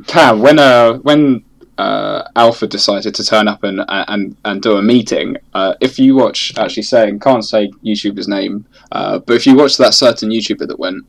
[0.07, 1.43] Cam, when uh when
[1.77, 6.15] uh Alpha decided to turn up and and and do a meeting, uh, if you
[6.15, 10.67] watch, actually saying can't say YouTuber's name, uh, but if you watch that certain YouTuber
[10.67, 11.05] that went,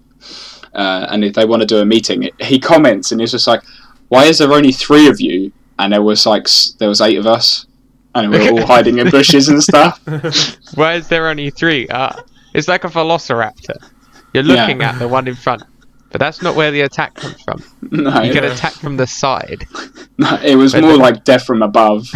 [0.74, 3.62] uh, and if they want to do a meeting, he comments and he's just like,
[4.08, 6.46] "Why is there only three of you?" And there was like
[6.78, 7.66] there was eight of us,
[8.14, 10.00] and we were all hiding in bushes and stuff.
[10.74, 11.86] Why is there only three?
[11.90, 12.16] Ah,
[12.54, 13.76] it's like a velociraptor.
[14.34, 14.60] You're Yeah.
[14.60, 15.62] looking at the one in front,
[16.10, 17.62] but that's not where the attack comes from.
[17.90, 18.52] No, You get Yeah.
[18.52, 19.66] attacked from the side.
[20.44, 22.06] it was more then- like death from above.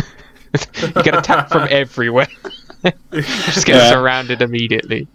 [0.82, 2.28] you get attacked from everywhere.
[3.12, 3.90] just get Yeah.
[3.90, 5.08] surrounded immediately.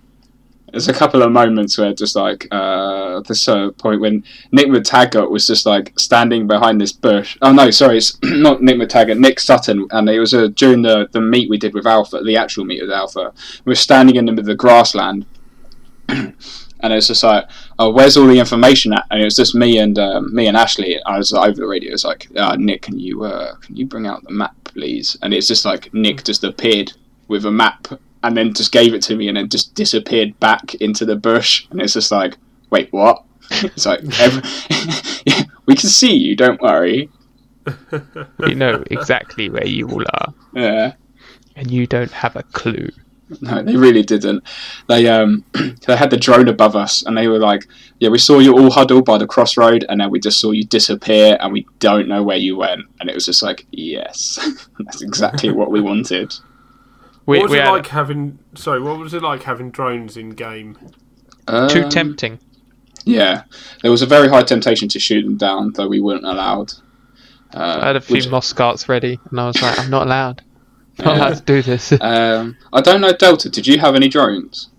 [0.72, 5.32] There's a couple of moments where just like uh, this uh, point when Nick McTaggart
[5.32, 7.38] was just like standing behind this bush.
[7.42, 11.08] Oh no, sorry, it's not Nick McTaggart, Nick Sutton, and it was uh, during the
[11.12, 13.34] the meet we did with Alpha, the actual meet with Alpha.
[13.66, 15.26] We were standing in the middle of the grassland,
[16.82, 17.46] and it was just like,
[17.78, 19.06] oh, where's all the information at?
[19.12, 21.02] And it was just me and um, me and Ashley.
[21.06, 21.90] I was over the radio.
[21.90, 25.18] It was like, uh, Nick, can you uh, can you bring out the map, please?
[25.22, 26.94] And it's just like Nick just appeared
[27.28, 27.88] with a map
[28.24, 31.68] and then just gave it to me and then just disappeared back into the bush.
[31.72, 32.38] And it's just like,
[32.70, 33.24] wait, what?
[33.52, 34.44] It's like, every-
[35.26, 37.10] yeah, we can see you, don't worry.
[38.38, 40.94] We know exactly where you all are, Yeah.
[41.56, 42.90] and you don't have a clue.
[43.42, 44.44] No, they really didn't.
[44.88, 45.46] They um
[45.88, 47.68] they had the drone above us and they were like,
[48.00, 50.64] Yeah, we saw you all huddled by the crossroad and then we just saw you
[50.66, 54.40] disappear and we don't know where you went and it was just like, Yes.
[54.80, 56.34] That's exactly what we wanted.
[57.26, 58.40] We, what was we it had like having?
[58.56, 60.76] Sorry, what was it like having drones in game?
[61.68, 62.40] too Um, tempting.
[63.06, 63.44] Yeah.
[63.84, 66.74] There was a very high temptation to shoot them down, though we weren't allowed.
[67.54, 70.42] Uh, I had a few which- Moscarts ready, and I was like, I'm not allowed.
[71.00, 71.26] I'm not Yeah.
[71.28, 71.92] allowed to do this.
[72.02, 74.70] um, I don't know, Delta, did you have any drones?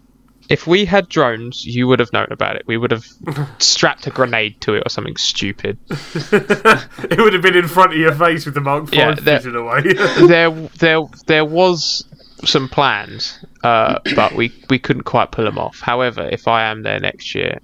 [0.48, 2.64] if we had drones, you would have known about it.
[2.66, 3.06] We would have
[3.61, 5.78] strapped a grenade to it or something stupid.
[5.88, 9.42] it would have been in front of your face with the Mark Five Yeah, that-
[9.44, 9.83] vision away.
[10.26, 12.04] there, there, there was
[12.44, 15.78] some plans, uh, but we we couldn't quite pull them off.
[15.78, 17.61] However, if I am there next year,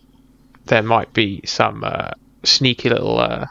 [0.66, 2.12] there might be some uh,
[2.44, 3.46] sneaky little uh,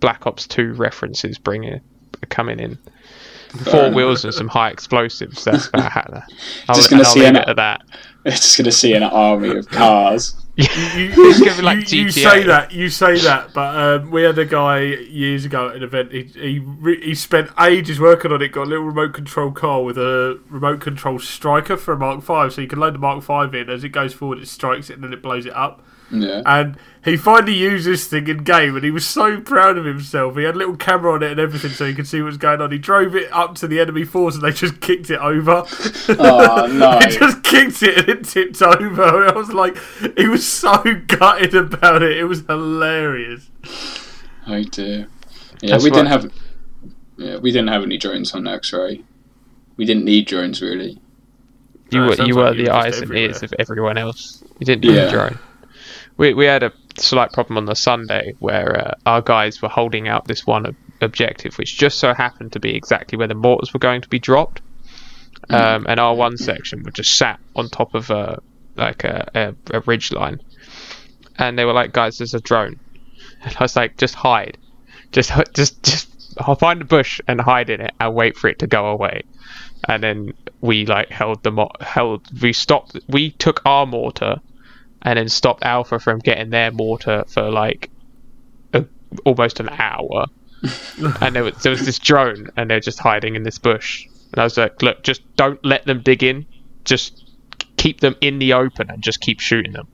[0.00, 1.80] Black Ops Two references bringing
[2.30, 2.78] coming in.
[3.70, 5.44] Four wheels and some high explosives.
[5.44, 6.22] That's about how.
[6.68, 7.82] I'll, Just gonna I'll see leave an- it at that.
[8.24, 10.34] It's just going to see an army of cars.
[10.56, 14.22] you, It's gonna be like you, you say that, you say that, but um, we
[14.22, 16.12] had a guy years ago at an event.
[16.12, 18.52] He he, re- he spent ages working on it.
[18.52, 22.52] Got a little remote control car with a remote control striker for a Mark Five,
[22.52, 23.68] so you can load the Mark Five in.
[23.68, 25.82] As it goes forward, it strikes it and then it blows it up.
[26.12, 26.42] Yeah.
[26.46, 30.36] And he finally used this thing in game, and he was so proud of himself.
[30.36, 32.36] He had a little camera on it and everything, so he could see what was
[32.36, 32.70] going on.
[32.70, 35.64] He drove it up to the enemy force, and they just kicked it over.
[36.18, 36.98] Oh, no.
[37.00, 39.02] he just kicked it, and it tipped over.
[39.28, 39.76] I was like,
[40.16, 42.16] he was so gutted about it.
[42.16, 43.50] It was hilarious.
[44.46, 45.08] Oh dear.
[45.60, 46.32] Yeah, That's we didn't have.
[47.16, 49.02] Yeah, we didn't have any drones on X-ray.
[49.76, 50.98] We didn't need drones really.
[51.90, 54.42] You No, were you like were you the eyes and ears of everyone else.
[54.58, 55.02] You didn't need Yeah.
[55.08, 55.38] a drone.
[56.16, 60.08] We we had a slight problem on the Sunday where uh, our guys were holding
[60.08, 63.72] out this one ob- objective, which just so happened to be exactly where the mortars
[63.72, 64.60] were going to be dropped.
[65.50, 68.40] Um, and our one section were just sat on top of a
[68.76, 70.40] like a, a, a ridge line,
[71.36, 72.78] and they were like, "Guys, there's a drone."
[73.44, 74.56] And I was like, "Just hide,
[75.10, 78.60] just just just I'll find a bush and hide in it and wait for it
[78.60, 79.22] to go away."
[79.88, 84.36] And then we like held the mo- held we stopped we took our mortar
[85.02, 87.90] and then stopped Alpha from getting their mortar for like
[88.72, 88.84] a,
[89.24, 90.26] almost an hour.
[91.20, 94.06] and there was, there was this drone, and they're just hiding in this bush.
[94.32, 96.46] And I was like, "Look, just don't let them dig in.
[96.84, 97.22] Just
[97.82, 99.88] keep them in the open and just keep shooting them.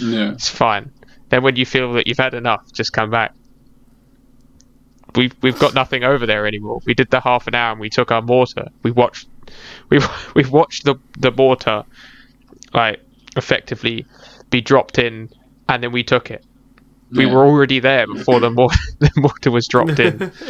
[0.00, 0.32] Yeah.
[0.32, 0.90] It's fine.
[1.28, 3.34] Then when you feel that you've had enough, just come back.
[5.14, 6.80] We've we've got nothing over there anymore.
[6.86, 8.68] We did the half an hour and we took our mortar.
[8.82, 9.28] We watched
[9.90, 10.00] we
[10.34, 11.84] we've watched the the mortar
[12.72, 13.00] like
[13.36, 14.06] effectively
[14.50, 15.28] be dropped in,
[15.68, 16.44] and then we took it.
[17.12, 17.32] We Yeah.
[17.34, 20.32] were already there before the mortar the mortar was dropped in.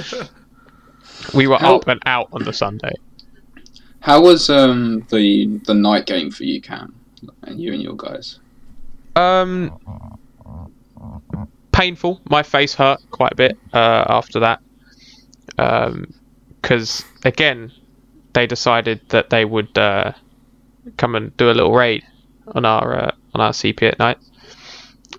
[1.35, 2.93] We were How- up and out on the Sunday.
[4.01, 6.95] How was um the the night game for you, Cam,
[7.43, 8.39] and you and your guys?
[9.17, 9.77] Um,
[11.73, 12.21] painful.
[12.31, 14.61] My face hurt quite a bit uh, after that.
[15.59, 16.13] Um,
[16.63, 17.73] because again,
[18.35, 20.13] they decided that they would uh,
[20.97, 22.05] come and do a little raid
[22.55, 24.19] on our uh, on our CP at night,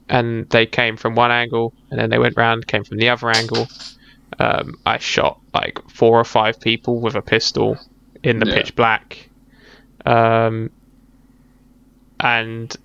[0.10, 3.30] and they came from one angle, and then they went round, came from the other
[3.30, 3.68] angle.
[4.40, 7.78] Um, I shot like four or five people with a pistol
[8.24, 8.54] in the Yeah.
[8.56, 9.30] pitch black.
[10.06, 10.70] Um,
[12.20, 12.76] and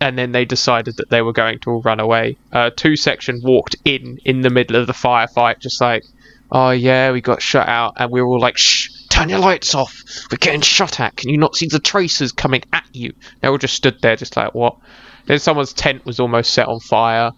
[0.00, 2.36] and then they decided that they were going to all run away.
[2.52, 6.02] Uh, two section walked in in the middle of the firefight, just like,
[6.50, 8.88] oh yeah, we got shut out, and we were all like, shh,
[9.22, 11.16] turn your lights off, we're getting shot at.
[11.16, 13.14] Can you not see the tracers coming at you?
[13.40, 14.76] They all just stood there, just like what?
[15.26, 17.32] Then someone's tent was almost set on fire.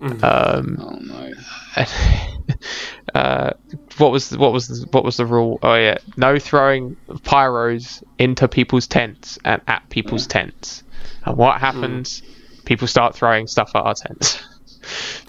[0.00, 1.32] Um, Oh no.
[3.14, 3.50] uh,
[3.96, 5.58] what was what was the, what was the rule?
[5.62, 10.84] Oh yeah, no throwing pyros into people's tents and at people's tents.
[11.24, 12.22] And what happens?
[12.64, 14.40] People start throwing stuff at our tents.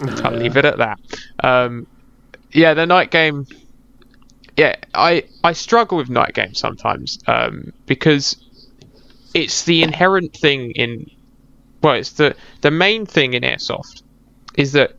[0.24, 0.98] I'll leave it at that.
[1.42, 1.86] Um,
[2.52, 3.46] yeah, the night game.
[4.60, 8.36] Yeah, I I struggle with night games sometimes um, because
[9.32, 11.10] it's the inherent thing in.
[11.82, 14.02] Well, it's the the main thing in airsoft
[14.56, 14.90] is that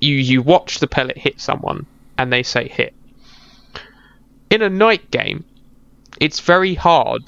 [0.00, 1.86] you you watch the pellet hit someone
[2.18, 2.92] and they say hit.
[4.50, 5.44] In a night game,
[6.20, 7.22] it's very hard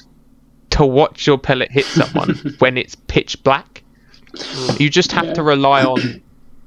[0.71, 3.85] to watch your pellet hit someone when it's pitch black.
[4.81, 5.35] You just have Yeah.
[5.35, 6.23] to rely on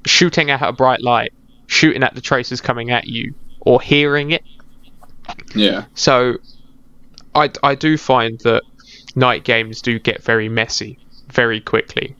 [0.06, 1.34] shooting at a bright light,
[1.66, 4.42] shooting at the traces coming at you, or hearing it.
[5.54, 5.84] Yeah.
[5.94, 6.36] So,
[7.34, 8.62] I, I do find that
[9.14, 10.98] night games do get very messy
[11.28, 12.14] very quickly,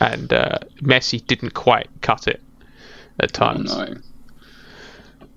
[0.00, 2.40] and uh, messy didn't quite cut it
[3.20, 3.76] at Oh, times.
[3.76, 3.94] no.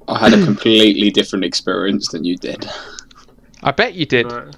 [0.08, 2.70] I had a completely different experience than you did.
[3.64, 4.32] I bet you did.
[4.32, 4.56] Right.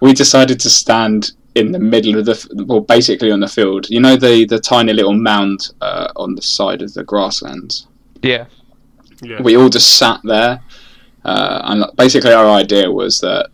[0.00, 3.88] We decided to stand in the middle of the, well, basically on the field.
[3.88, 7.86] You know the the tiny little mound uh, on the side of the grasslands.
[8.22, 8.46] Yeah.
[9.22, 9.40] Yeah.
[9.40, 10.60] We all just sat there,
[11.26, 13.50] uh, and basically our idea was that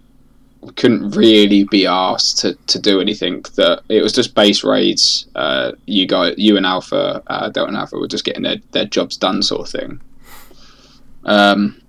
[0.60, 3.42] we couldn't really be asked to, to do anything.
[3.56, 5.26] That it was just base raids.
[5.34, 8.84] Uh, you guys, you and Alpha, uh, Delta and Alpha, were just getting their, their
[8.84, 10.00] jobs done, sort of thing.
[11.24, 11.82] Um,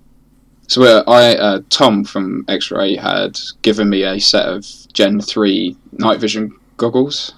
[0.66, 5.76] so uh, I, uh, Tom from X-Ray had given me a set of Gen three
[5.92, 7.34] night vision goggles.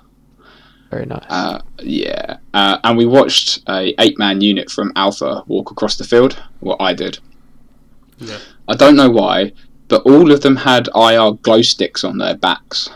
[0.91, 1.25] Very nice.
[1.29, 6.43] Uh, yeah, uh, and we watched a eight-man unit from Alpha walk across the field.
[6.61, 7.19] What I did.
[8.19, 8.39] Yeah.
[8.69, 9.53] I don't know why,
[9.89, 12.91] but all of them had IR glow sticks on their backs,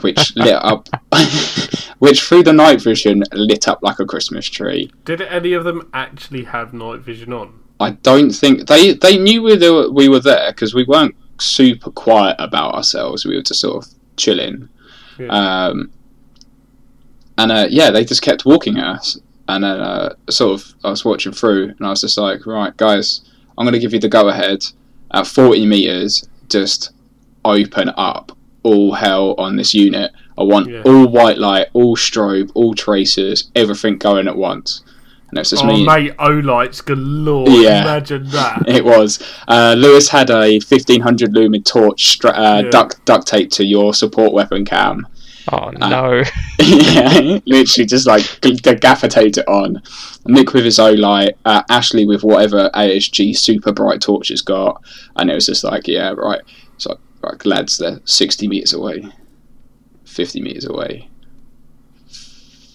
[0.00, 0.88] which lit up,
[1.98, 4.90] which through the night vision lit up like a Christmas tree.
[5.04, 7.60] Did any of them actually have night vision on?
[7.80, 11.90] I don't think they they knew we were we were there because we weren't super
[11.90, 13.24] quiet about ourselves.
[13.24, 14.68] We were just sort of chilling.
[15.18, 15.26] Yeah.
[15.26, 15.90] Um,
[17.38, 19.18] and uh, yeah, they just kept walking at us.
[19.48, 22.76] And then uh, sort of, I was watching through, and I was just like, right,
[22.76, 23.22] guys,
[23.58, 24.64] I'm going to give you the go ahead.
[25.12, 26.90] At 40 meters, just
[27.44, 28.32] open up
[28.62, 30.12] all hell on this unit.
[30.38, 30.82] I want Yeah.
[30.86, 34.82] all white light, all strobe, all tracers, everything going at once.
[35.28, 35.84] And it's just oh, me.
[35.84, 37.48] mate, Olights galore.
[37.48, 37.82] Yeah.
[37.82, 38.64] Imagine that.
[38.68, 39.18] It was.
[39.48, 42.70] Uh, Lewis had a 1500 lumen torch stra- uh, Yeah.
[42.70, 45.06] duct, duct taped to your support weapon cam.
[45.50, 46.22] Oh no.
[46.58, 49.82] yeah, literally just like g- gaffer taped it on.
[50.26, 54.82] Nick with his Olight, uh, Ashley with whatever ASG super bright torch has got,
[55.16, 56.40] and it was just like, yeah, right.
[56.78, 59.04] So, like, lads, they're 60 meters away,
[60.04, 61.08] 50 meters away,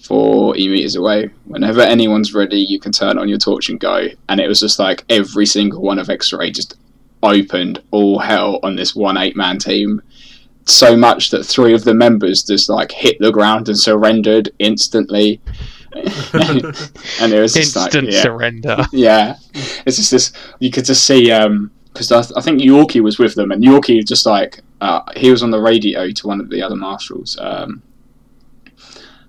[0.04, 1.30] 40 meters away.
[1.44, 4.08] Whenever anyone's ready, you can turn on your torch and go.
[4.28, 6.76] And it was just like every single one of X Ray just
[7.22, 10.00] opened all hell on this one eight man team
[10.70, 15.40] so much that three of the members just like hit the ground and surrendered instantly.
[15.92, 18.86] and it was just Instant like, yeah, surrender.
[18.92, 19.36] yeah.
[19.54, 20.32] It's just this.
[20.58, 21.24] You could just see
[21.92, 25.42] because I, I think Yorkie was with them, and Yorkie just like uh, he was
[25.42, 27.38] on the radio to one of the other marshals.
[27.40, 27.82] Um,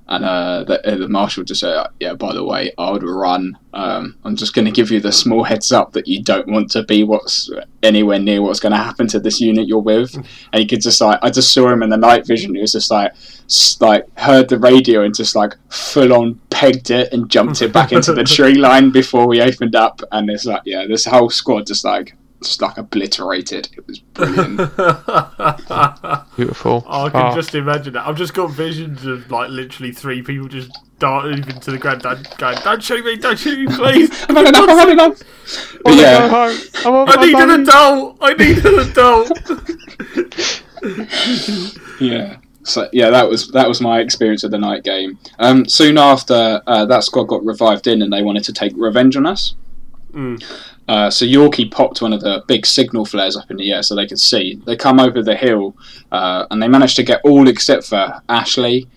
[0.09, 3.55] and uh, the, uh, the marshal just said, "Yeah, by the way, I would run.
[3.75, 6.71] Um, I'm just going to give you the small heads up that you don't want
[6.71, 7.51] to be what's
[7.83, 10.15] anywhere near what's going to happen to this unit you're with."
[10.51, 12.55] And you could just like, I just saw him in the night vision.
[12.55, 13.13] He was just like,
[13.79, 17.91] like heard the radio and just like full on pegged it and jumped it back
[17.91, 20.01] into the tree line before we opened up.
[20.11, 23.69] And it's like, yeah, this whole squad just like, just like obliterated.
[23.77, 24.57] It was brilliant.
[26.35, 26.83] Beautiful.
[26.87, 28.07] Oh, I can Oh, just imagine that.
[28.07, 32.57] I've just got visions of like literally three people just darting into the granddad going,
[32.63, 33.15] "Don't shoot me!
[33.17, 34.25] Don't shoot me, please!
[34.29, 35.15] I'm running up, I'm running up.
[35.17, 35.27] But
[35.85, 36.57] I wanna yeah, go home.
[36.85, 37.63] I want I my need an money.
[37.63, 38.17] adult!
[38.21, 39.31] I need an adult!"
[41.99, 42.37] Yeah.
[42.63, 45.17] So yeah, that was that was my experience of the night game.
[45.39, 49.15] Um, soon after, uh, that squad got revived in, and they wanted to take revenge
[49.17, 49.55] on us.
[50.13, 50.41] Mm.
[50.89, 53.93] Uh, so Yorkie popped one of the big signal flares up in the air so
[53.95, 54.59] they could see.
[54.65, 55.77] They come over the hill,
[56.11, 58.87] uh, and they managed to get all except for Ashley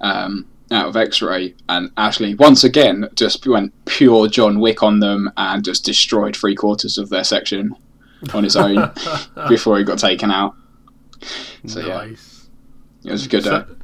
[0.00, 1.54] um, out of X-ray.
[1.68, 6.54] And Ashley once again just went pure John Wick on them and just destroyed three
[6.54, 7.76] quarters of their section
[8.32, 8.90] on his own
[9.48, 10.54] before he got taken out.
[11.66, 12.04] So, yeah.
[13.04, 13.46] It was a good.
[13.46, 13.76] Uh, So,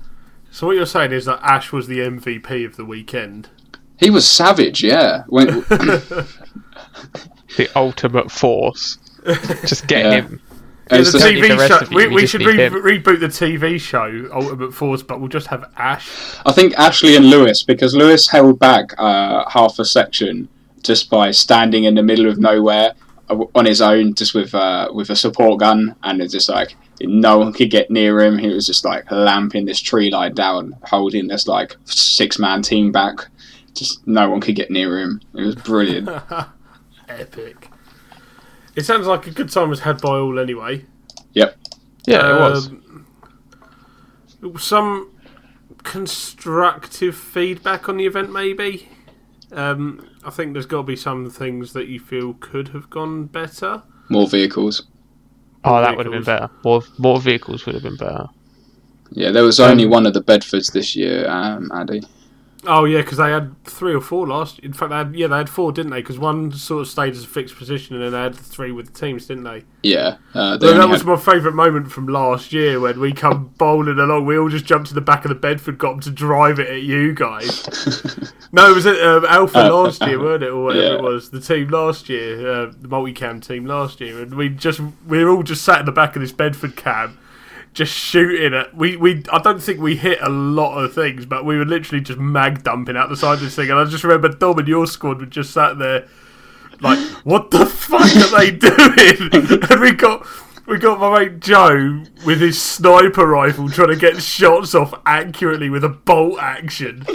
[0.51, 3.51] so what you're saying is that Ash was the MVP of the weekend.
[3.99, 5.25] He was savage, yeah.
[5.27, 5.65] When,
[7.57, 8.99] The ultimate force.
[9.67, 10.11] Just get Yeah.
[10.23, 10.41] him.
[10.91, 11.79] it was the just- don't need TV the show.
[11.79, 12.57] of We, we we should re-
[12.99, 16.09] reboot the TV show Ultimate Force, but we'll just have Ash.
[16.47, 20.49] I think Ashley and Lewis, because Lewis held back uh, half a section
[20.83, 22.93] just by standing in the middle of nowhere
[23.29, 26.75] uh, on his own, just with uh, with a support gun, and it's just like
[27.03, 28.39] no one could get near him.
[28.39, 32.93] He was just like lamping this tree line down, holding this like six man team
[32.93, 33.27] back
[33.75, 35.21] just no one could get near him.
[35.35, 36.09] It was brilliant.
[37.09, 37.71] Epic.
[38.75, 40.85] It sounds like a good time was had by all anyway.
[41.33, 41.57] yep.
[42.07, 42.69] Yeah, it was.
[42.69, 43.07] Um,
[44.59, 45.11] Some
[45.83, 48.89] constructive feedback on the event, maybe.
[49.53, 53.27] Um, I think there's got to be some things that you feel could have gone
[53.27, 53.83] better.
[54.09, 54.87] More vehicles.
[55.65, 56.51] Oh, that would have been better.
[56.65, 58.29] More more vehicles would have been better.
[59.11, 62.03] Yeah, there was only one of the Bedfords this year, um, Andy.
[62.71, 64.59] Oh yeah, because they had three or four last.
[64.59, 66.03] In fact, they had, yeah, they had four, didn't they?
[66.03, 68.93] Because one sort of stayed as a fixed position, and then they had three with
[68.93, 69.65] the teams, didn't they?
[69.83, 73.55] Yeah, uh, they So that was my favourite moment from last year when we come
[73.59, 74.27] bowling along.
[74.27, 76.69] We all just jumped to the back of the Bedford, got them to drive it
[76.69, 77.67] at you guys.
[78.53, 80.95] no, it was at um, Alpha Uh, last year, weren't it, or whatever yeah.
[80.97, 81.31] it was?
[81.31, 85.31] The team last year, uh, the multicam team last year, and we just we were
[85.31, 87.17] all just sat in the back of this Bedford cam.
[87.75, 91.45] Just shooting at we, we I don't think we hit a lot of things, but
[91.45, 93.71] we were literally just mag dumping out the side of this thing.
[93.71, 96.09] And I just remember Dom and your squad were just sat there
[96.81, 99.63] like, what the fuck are they doing?
[99.71, 100.27] and we got
[100.67, 105.71] we got my mate Joe with his sniper rifle trying to get shots off accurately
[105.71, 107.07] with a bolt action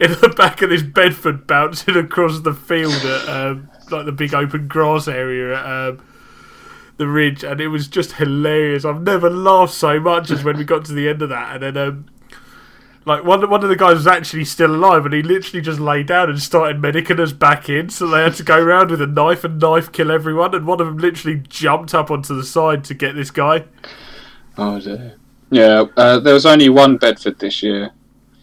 [0.00, 4.34] in the back of this Bedford bouncing across the field at um, like the big
[4.34, 6.02] open grass area at um,
[6.96, 8.84] the ridge, and it was just hilarious.
[8.84, 11.76] I've never laughed so much as when we got to the end of that, and
[11.76, 11.76] then.
[11.88, 12.06] Um,
[13.06, 16.02] like one, one of the guys was actually still alive, and he literally just lay
[16.02, 17.90] down and started medicing us back in.
[17.90, 20.54] So they had to go around with a knife and knife kill everyone.
[20.54, 23.64] And one of them literally jumped up onto the side to get this guy.
[24.56, 25.16] Oh dear.
[25.50, 27.90] Yeah, uh, there was only one Bedford this year,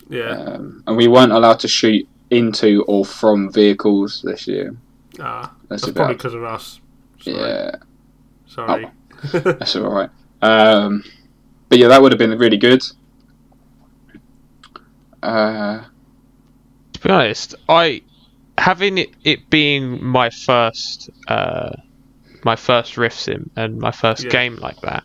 [0.10, 4.76] Yeah, um, and we weren't allowed to shoot into or from vehicles this year.
[5.20, 6.80] ah, That's that's probably because of us.
[7.20, 7.36] Sorry.
[7.36, 7.76] yeah.
[8.52, 8.90] Sorry.
[9.32, 10.10] That's all right.
[10.42, 11.04] Um,
[11.70, 12.84] but yeah, that would have been really good.
[15.24, 15.84] Uh,
[16.94, 18.02] To be honest, I
[18.58, 21.72] having it, it being my first uh,
[22.44, 24.32] my first RIFTSim and my first Yeah.
[24.32, 25.04] game like that.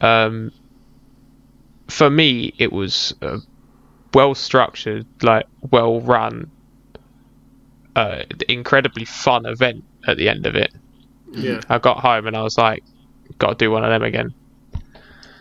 [0.00, 0.52] Um,
[1.88, 3.38] for me, it was a
[4.14, 6.50] well structured, like well run,
[7.96, 10.72] uh, incredibly fun event at the end of it.
[11.32, 12.82] Yeah, I got home and I was like,
[13.38, 14.34] got to do one of them again.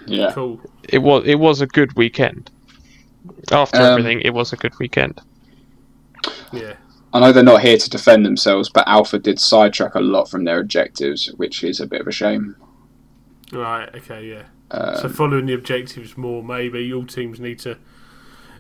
[0.06, 0.32] yeah.
[0.34, 0.62] cool.
[0.88, 2.52] It was it was a good weekend.
[3.52, 5.20] After Um, everything, it was a good weekend.
[6.52, 6.74] Yeah,
[7.14, 10.44] I know they're not here to defend themselves, but Alpha did sidetrack a lot from
[10.46, 12.56] their objectives, which is a bit of a shame.
[13.52, 13.90] right.
[13.96, 14.44] Okay, yeah.
[14.72, 17.78] Um, so following the objectives more, maybe all teams need to.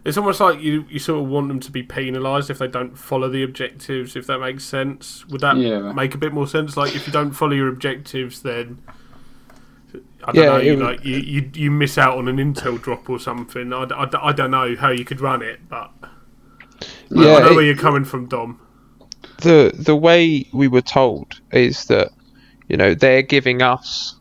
[0.05, 2.97] It's almost like you, you sort of want them to be penalised if they don't
[2.97, 4.15] follow the objectives.
[4.15, 5.91] If that makes sense, would that Yeah.
[5.91, 6.77] make a bit more sense?
[6.77, 8.79] Like if you don't follow your objectives, then
[10.23, 10.57] I don't Yeah, know.
[10.59, 13.73] You, would- like you, you, you miss out on an intel drop or something.
[13.73, 13.83] I
[14.21, 16.05] I don't know how you could run it, but I
[17.09, 18.59] Yeah, know it- where you're coming from, Dom.
[19.41, 22.11] the the way we were told is that
[22.67, 24.15] you know they're giving us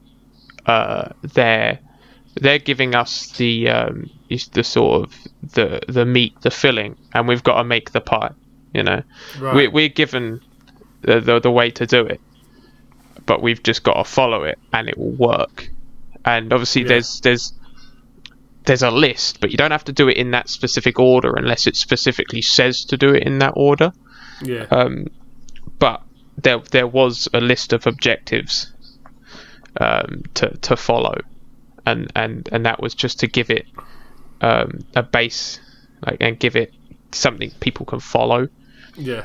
[0.67, 1.79] uh their
[2.37, 5.15] they're giving us the um is the sort of
[5.55, 8.31] the the meat the filling and we've got to make the pie
[8.75, 9.03] you know
[9.39, 9.55] Right.
[9.55, 10.41] we, we're given
[11.03, 12.21] the, the the way to do it
[13.27, 15.69] but we've just got to follow it and it will work
[16.25, 16.89] and obviously Yeah.
[16.89, 17.53] there's there's
[18.65, 21.67] there's a list but you don't have to do it in that specific order unless
[21.67, 23.93] it specifically says to do it in that order
[24.43, 24.67] yeah.
[24.71, 25.07] um,
[25.79, 26.03] but
[26.37, 28.73] there there was a list of objectives
[29.81, 31.17] um, to to follow,
[31.87, 33.67] and and and that was just to give it
[34.41, 35.61] um, a base,
[36.07, 36.73] like and give it
[37.13, 38.49] something people can follow.
[38.97, 39.25] Yeah.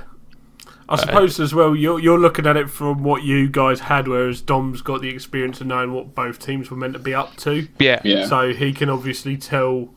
[0.90, 4.42] I suppose as well, you're you're looking at it from what you guys had, whereas
[4.42, 7.68] Dom's got the experience of knowing what both teams were meant to be up to.
[7.80, 8.28] Yeah, yeah.
[8.28, 9.94] So he can obviously tell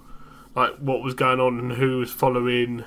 [0.55, 2.85] like what was going on and who was following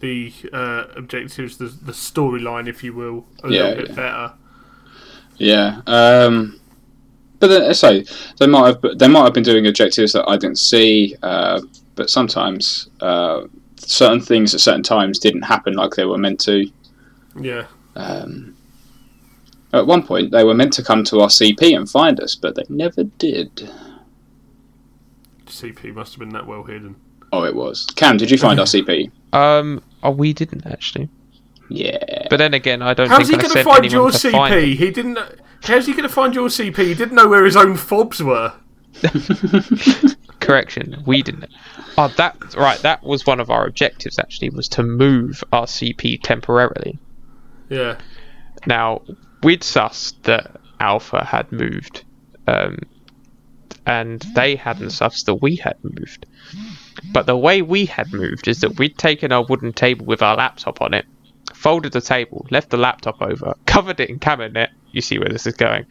[0.00, 3.94] the uh, objectives, the the storyline, if you will, a Yeah, little bit yeah.
[3.96, 4.32] better.
[5.38, 5.80] Yeah.
[5.86, 6.60] Um,
[7.38, 8.00] but then, so
[8.38, 11.14] they might have they might have been doing objectives that I didn't see.
[11.22, 11.60] Uh,
[11.94, 16.70] but sometimes uh, certain things at certain times didn't happen like they were meant to.
[17.40, 17.66] Yeah.
[17.96, 18.56] Um,
[19.72, 22.54] at one point, they were meant to come to our CP and find us, but
[22.54, 23.70] they never did.
[25.46, 26.96] CP must have been that well hidden.
[27.32, 28.16] Oh, it was Cam.
[28.16, 29.10] Did you find our CP?
[29.32, 31.10] Um, oh, we didn't actually.
[31.68, 32.26] Yeah.
[32.30, 34.54] But then again, I don't How's he think I going to find your to find
[34.54, 34.76] CP?
[34.76, 35.18] He didn't.
[35.62, 36.76] How's he going to find your CP?
[36.76, 38.52] He didn't know where his own fobs were.
[40.40, 41.50] Correction, we didn't.
[41.98, 42.78] Oh, that right.
[42.80, 44.18] That was one of our objectives.
[44.18, 46.98] Actually, was to move our CP temporarily.
[47.68, 47.98] Yeah.
[48.66, 49.02] Now,
[49.42, 52.04] we'd sussed that Alpha had moved
[52.46, 52.78] um,
[53.86, 56.26] and they hadn't stuff that we had moved.
[57.12, 60.36] But the way we had moved is that we'd taken our wooden table with our
[60.36, 61.06] laptop on it,
[61.66, 64.70] folded the table, left the laptop over, covered it in cabinet.
[64.92, 65.84] You see where this is going,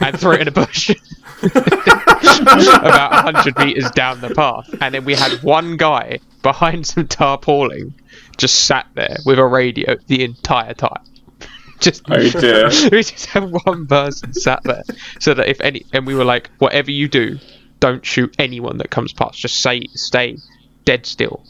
[0.00, 0.90] and threw it in a bush
[1.42, 4.68] about hundred meters down the path.
[4.80, 7.94] And then we had one guy behind some tarpaulin,
[8.36, 11.04] just sat there with a radio the entire time.
[11.78, 12.70] Just Oh dear.
[12.92, 14.82] we just had one person sat there,
[15.20, 17.38] so that if any, and we were like, whatever you do,
[17.80, 19.38] don't shoot anyone that comes past.
[19.38, 20.36] Just say, stay
[20.84, 21.44] dead still,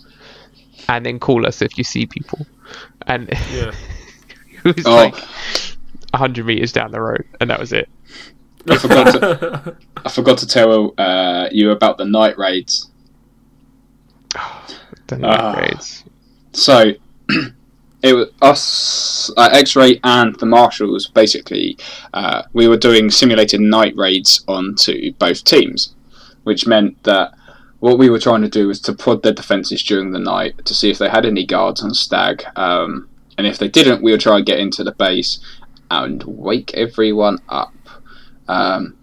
[0.88, 2.46] and then call us if you see people.
[3.06, 3.72] And Yeah.
[4.64, 4.94] it was Oh.
[4.94, 5.14] like
[6.14, 7.88] hundred meters down the road, and that was it.
[8.68, 12.88] I forgot to, I forgot to tell uh, you about the night raids.
[15.08, 16.04] The night raids.
[16.52, 16.92] So
[18.02, 21.08] it was us, uh, X-Ray, and the Marshals.
[21.08, 21.76] Basically,
[22.14, 25.94] uh, we were doing simulated night raids onto both teams,
[26.44, 27.34] which meant that
[27.82, 30.72] what we were trying to do was to prod their defences during the night to
[30.72, 32.44] see if they had any guards on stag.
[32.54, 35.40] Um, and if they didn't, we would try and get into the base
[35.90, 37.74] and wake everyone up.
[38.46, 38.96] Um,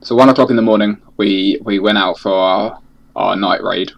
[0.00, 2.80] so one o'clock in the morning, we we went out for our,
[3.14, 3.92] our night raid.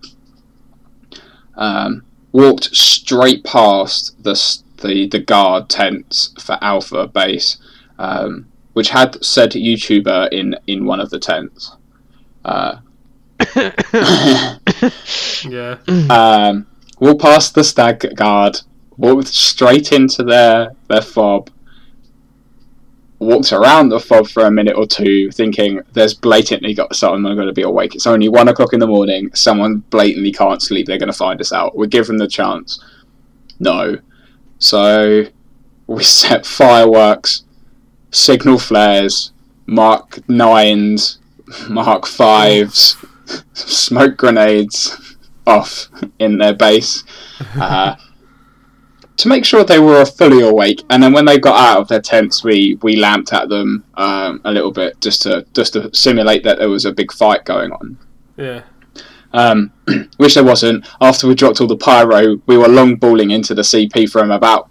[1.55, 4.35] Um, walked straight past the
[4.83, 7.59] the the guard tents for Alpha base,
[7.97, 11.77] um, which had said YouTuber in in one of the tents.
[12.45, 12.79] Uh,
[15.45, 15.79] yeah.
[16.11, 16.67] um,
[16.99, 18.61] walked past the stag guard,
[18.97, 21.51] walked straight into their their fob.
[23.19, 27.47] Walked around the fob for a minute or two, thinking there's blatantly got someone going
[27.47, 27.95] to be awake.
[27.95, 29.35] It's only one o'clock in the morning.
[29.35, 30.87] Someone blatantly can't sleep.
[30.87, 31.75] They're going to find us out.
[31.77, 32.79] We give them the chance.
[33.59, 33.97] No,
[34.59, 35.25] so
[35.87, 37.45] we set fireworks,
[38.11, 39.33] signal flares,
[39.67, 41.19] Mark nines,
[41.69, 42.97] Mark fives,
[43.53, 45.17] smoke grenades
[45.47, 47.05] off in their base
[47.57, 47.97] uh,
[49.17, 50.83] to make sure they were fully awake.
[50.91, 54.41] And then when they got out of their tents, we we lamped at them um,
[54.45, 57.73] a little bit just to just to simulate that there was a big fight going
[57.73, 57.99] on.
[58.37, 58.63] Yeah.
[59.33, 59.73] Um,
[60.17, 60.87] which there wasn't.
[61.01, 64.71] After we dropped all the pyro, we were long balling into the CP from about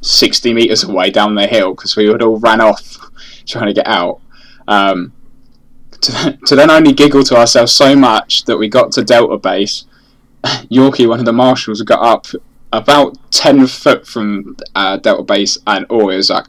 [0.00, 2.98] 60 metres away down the hill because we had all ran off
[3.46, 4.20] trying to get out.
[4.66, 5.12] Um,
[6.00, 9.84] to, to then only giggle to ourselves so much that we got to Delta Base.
[10.70, 12.26] Yorkie, one of the marshals, got up
[12.72, 16.46] about 10 foot from uh, Delta Base and oh, it was like,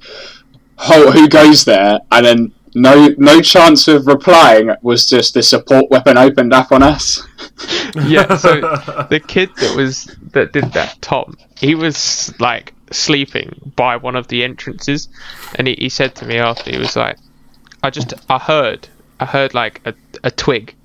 [0.77, 1.99] oh, who goes there?
[2.11, 6.83] And then no no chance of replying was just the support weapon opened up on
[6.83, 7.25] us.
[7.95, 8.61] Yeah, so
[9.09, 14.27] the kid that was that did that, Tom, he was like sleeping by one of
[14.27, 15.09] the entrances,
[15.55, 17.17] and he, he said to me after he was like,
[17.83, 18.87] "I just I heard
[19.19, 19.93] I heard like a,
[20.23, 20.75] a twig,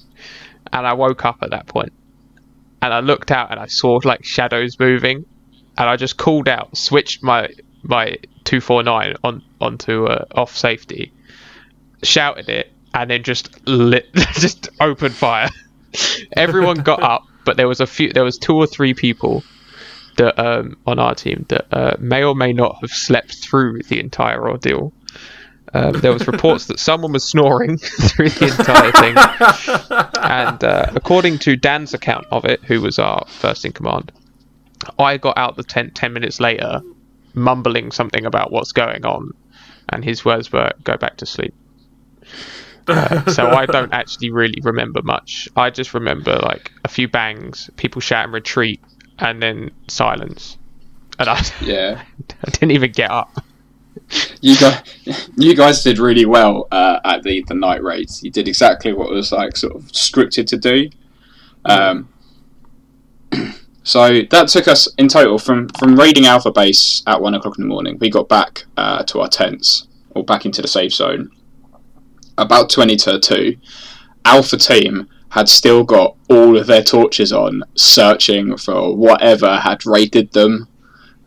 [0.72, 1.92] and I woke up at that point,
[2.82, 5.24] and I looked out and I saw like shadows moving,
[5.76, 7.48] and I just called out, switched my
[7.82, 11.12] my two four nine on onto uh, off safety,
[12.02, 15.48] shouted it, and then just lit just opened fire."
[16.36, 18.12] everyone got up, but there was a few.
[18.12, 19.42] There was two or three people
[20.16, 24.00] that um, on our team that uh, may or may not have slept through the
[24.00, 24.92] entire ordeal.
[25.74, 29.16] Um, there was reports that someone was snoring through the entire thing,
[30.22, 34.12] and uh, according to Dan's account of it, who was our first in command,
[35.00, 36.80] I got out the tent ten minutes later,
[37.34, 39.32] mumbling something about what's going on,
[39.88, 41.54] and his words were "Go back to sleep."
[42.86, 45.48] Uh, so I don't actually really remember much.
[45.56, 48.80] I just remember like a few bangs, people shouting retreat,
[49.18, 50.56] and then silence.
[51.18, 52.02] And I, Yeah,
[52.44, 53.43] I didn't even get up.
[54.40, 54.82] You guys,
[55.36, 58.22] you guys did really well uh, at the the night raids.
[58.22, 60.90] You did exactly what was like sort of scripted to do.
[61.64, 62.08] Um,
[63.82, 67.64] so that took us in total from from raiding Alpha Base at one o'clock in
[67.64, 67.98] the morning.
[67.98, 71.30] We got back uh, to our tents or back into the safe zone
[72.36, 73.56] about twenty to two.
[74.24, 80.32] Alpha team had still got all of their torches on, searching for whatever had raided
[80.32, 80.68] them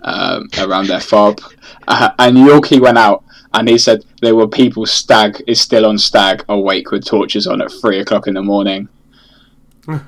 [0.02, 1.40] um, around their fob.
[1.88, 3.24] Uh, and Yorkie went out
[3.54, 7.62] and he said there were people stag is still on stag awake with torches on
[7.62, 8.88] at three o'clock in the morning.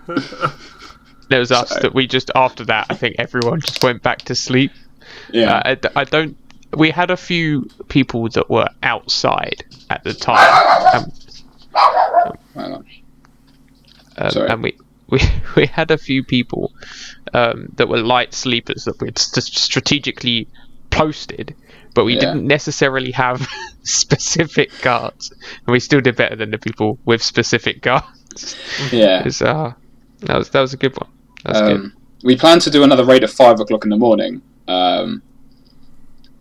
[1.29, 2.87] There was us So- that we just after that.
[2.89, 4.71] I think everyone just went back to sleep.
[5.31, 6.35] Yeah, Uh, I I, don't.
[6.75, 11.11] We had a few people that were outside at the time,
[12.55, 12.83] um,
[14.17, 14.77] um, and we,
[15.09, 15.19] we
[15.55, 16.73] we had a few people
[17.33, 20.47] um, that were light sleepers that we'd st- strategically
[20.89, 21.55] posted,
[21.93, 22.19] but we Yeah.
[22.21, 23.47] didn't necessarily have
[23.83, 28.55] specific guards, and we still did better than the people with specific guards.
[28.91, 29.27] Yeah.
[29.41, 29.73] Uh,
[30.27, 31.09] that was that was a good one.
[31.45, 31.75] Was good.
[31.77, 34.41] Um, we plan to do another raid at five o'clock in the morning.
[34.67, 35.21] Um,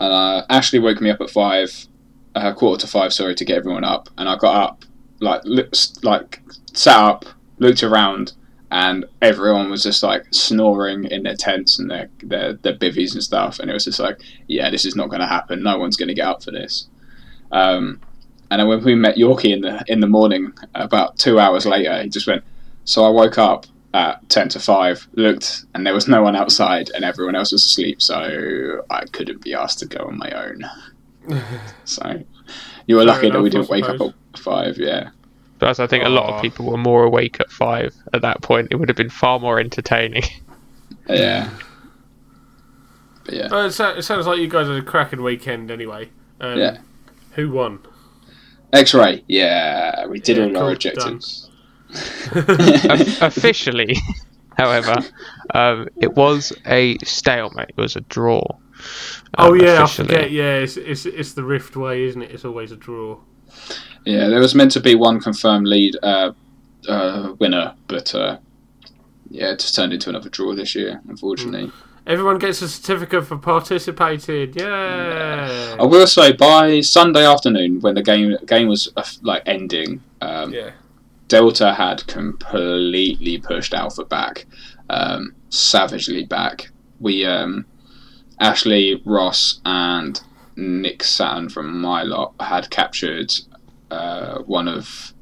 [0.00, 1.86] and uh, Ashley woke me up at five,
[2.34, 4.08] uh, quarter to five, sorry, to get everyone up.
[4.18, 4.84] And I got up,
[5.20, 5.68] like, li-
[6.02, 6.40] like
[6.72, 7.24] sat up,
[7.58, 8.32] looked around,
[8.70, 13.22] and everyone was just like snoring in their tents and their their, their bivvies and
[13.22, 13.58] stuff.
[13.58, 15.62] And it was just like, yeah, this is not going to happen.
[15.62, 16.88] No one's going to get up for this.
[17.50, 18.00] Um,
[18.50, 22.02] and then when we met Yorkie in the in the morning, about two hours later,
[22.02, 22.44] he just went.
[22.84, 26.90] So I woke up at 10 to 5, looked, and there was no one outside,
[26.94, 30.64] and everyone else was asleep, so I couldn't be asked to go on my own.
[31.84, 32.22] so
[32.86, 35.10] you were Fair lucky that we didn't wake up at 5, yeah.
[35.58, 38.68] Plus, I think a lot of people were more awake at five at that point.
[38.70, 40.22] It would have been far more entertaining.
[41.08, 41.48] Yeah.
[43.24, 43.46] But yeah.
[43.50, 46.10] Uh, it, so- it sounds like you guys had a cracking weekend anyway.
[46.40, 46.78] Um, Yeah.
[47.32, 47.78] Who won?
[48.72, 51.48] X ray, yeah, we did Yeah, all our cool, objectives.
[52.34, 53.96] O- Officially,
[54.58, 54.96] however,
[55.54, 57.70] um, it was a stalemate.
[57.70, 58.42] It was a draw.
[59.38, 60.08] oh Um, yeah, I officially.
[60.08, 60.30] forget.
[60.30, 62.30] Yeah, it's, it's it's the Rift way, isn't it?
[62.32, 63.18] It's always a draw.
[64.04, 66.32] Yeah, there was meant to be one confirmed lead uh,
[66.88, 68.38] uh, winner, but uh,
[69.30, 71.70] yeah, it just turned into another draw this year, unfortunately.
[72.06, 74.54] Everyone gets a certificate for participating.
[74.54, 75.76] Yeah.
[75.78, 80.52] I will say by Sunday afternoon, when the game game was uh, like ending, um,
[80.54, 80.70] Yeah.
[81.28, 84.46] Delta had completely pushed Alpha back,
[84.88, 86.70] um, savagely back.
[86.98, 87.66] We, um,
[88.40, 90.18] Ashley, Ross, and
[90.56, 93.34] Nick Saturn from my lot had captured
[93.90, 95.12] uh, one of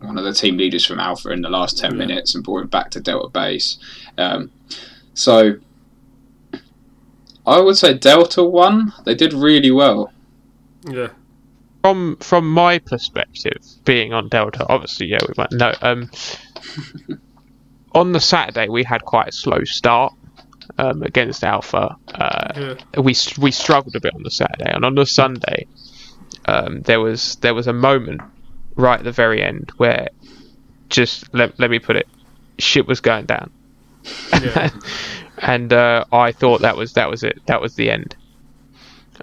[0.00, 1.98] one of the team leaders from Alpha in the last ten Yeah.
[1.98, 3.78] minutes and brought him back to Delta base.
[4.18, 4.50] Um,
[5.14, 5.54] so
[7.46, 8.92] I would say Delta won.
[9.04, 10.12] They did really well.
[10.88, 11.08] Yeah.
[11.82, 15.52] from from my perspective, being on Delta, obviously, yeah, we went.
[15.52, 16.10] No, um,
[17.92, 20.12] on the Saturday we had quite a slow start
[20.78, 21.96] um, against Alpha.
[22.14, 22.52] Uh,
[22.94, 23.00] Yeah.
[23.00, 25.66] we we struggled a bit on the Saturday, and on the Sunday,
[26.46, 28.20] um, there was there was a moment
[28.76, 30.08] right at the very end where
[30.90, 32.06] just let let me put it,
[32.58, 33.50] shit was going down,
[34.40, 34.70] Yeah.
[35.38, 38.14] and uh, I thought that was that was it, that was the end.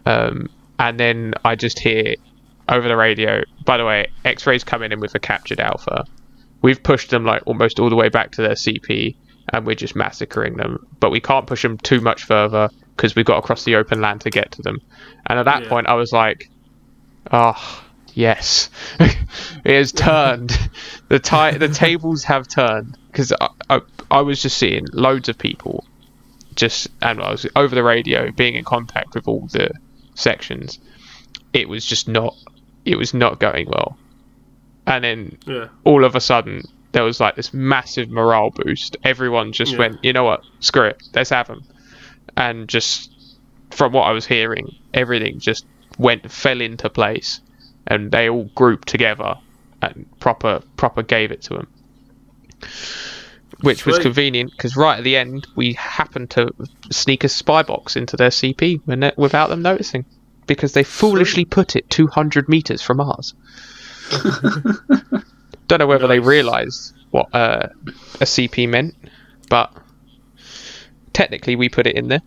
[0.05, 0.47] Um,
[0.79, 2.15] and then I just hear
[2.67, 3.41] over the radio.
[3.65, 6.03] By the way, X-rays coming in with a captured Alpha.
[6.61, 9.15] We've pushed them like almost all the way back to their CP,
[9.51, 10.77] and we're just massacring them.
[10.99, 14.21] But we can't push them too much further because we've got across the open land
[14.21, 14.77] to get to them.
[15.27, 15.69] And at that Yeah.
[15.69, 16.37] point, I was like,
[17.31, 18.69] "Oh, yes,
[18.99, 19.15] it
[19.65, 20.49] has turned.
[21.09, 25.37] the ti- the tables have turned." Because I, I, I was just seeing loads of
[25.37, 25.85] people,
[26.55, 29.71] just and I was over the radio, being in contact with all the
[30.15, 30.79] sections.
[31.53, 32.35] It was just not.
[32.85, 33.97] It was not going well.
[34.85, 35.67] And then Yeah.
[35.85, 38.97] all of a sudden there was like this massive morale boost.
[39.03, 39.77] Everyone just Yeah.
[39.79, 41.63] went, you know what, screw it, let's have them.
[42.35, 43.09] And just
[43.71, 45.65] from what I was hearing, everything just
[45.97, 47.41] went fell into place,
[47.87, 49.35] and they all grouped together
[49.81, 51.67] and proper proper gave it to them.
[53.61, 56.53] Which was convenient because right at the end we happened to
[56.91, 60.05] sneak a spy box into their CP without them noticing,
[60.47, 63.33] because they foolishly put it 200 meters from ours.
[65.67, 67.69] Don't know whether they realised what uh,
[68.19, 68.95] a CP meant,
[69.49, 69.71] but
[71.13, 72.21] technically we put it in there.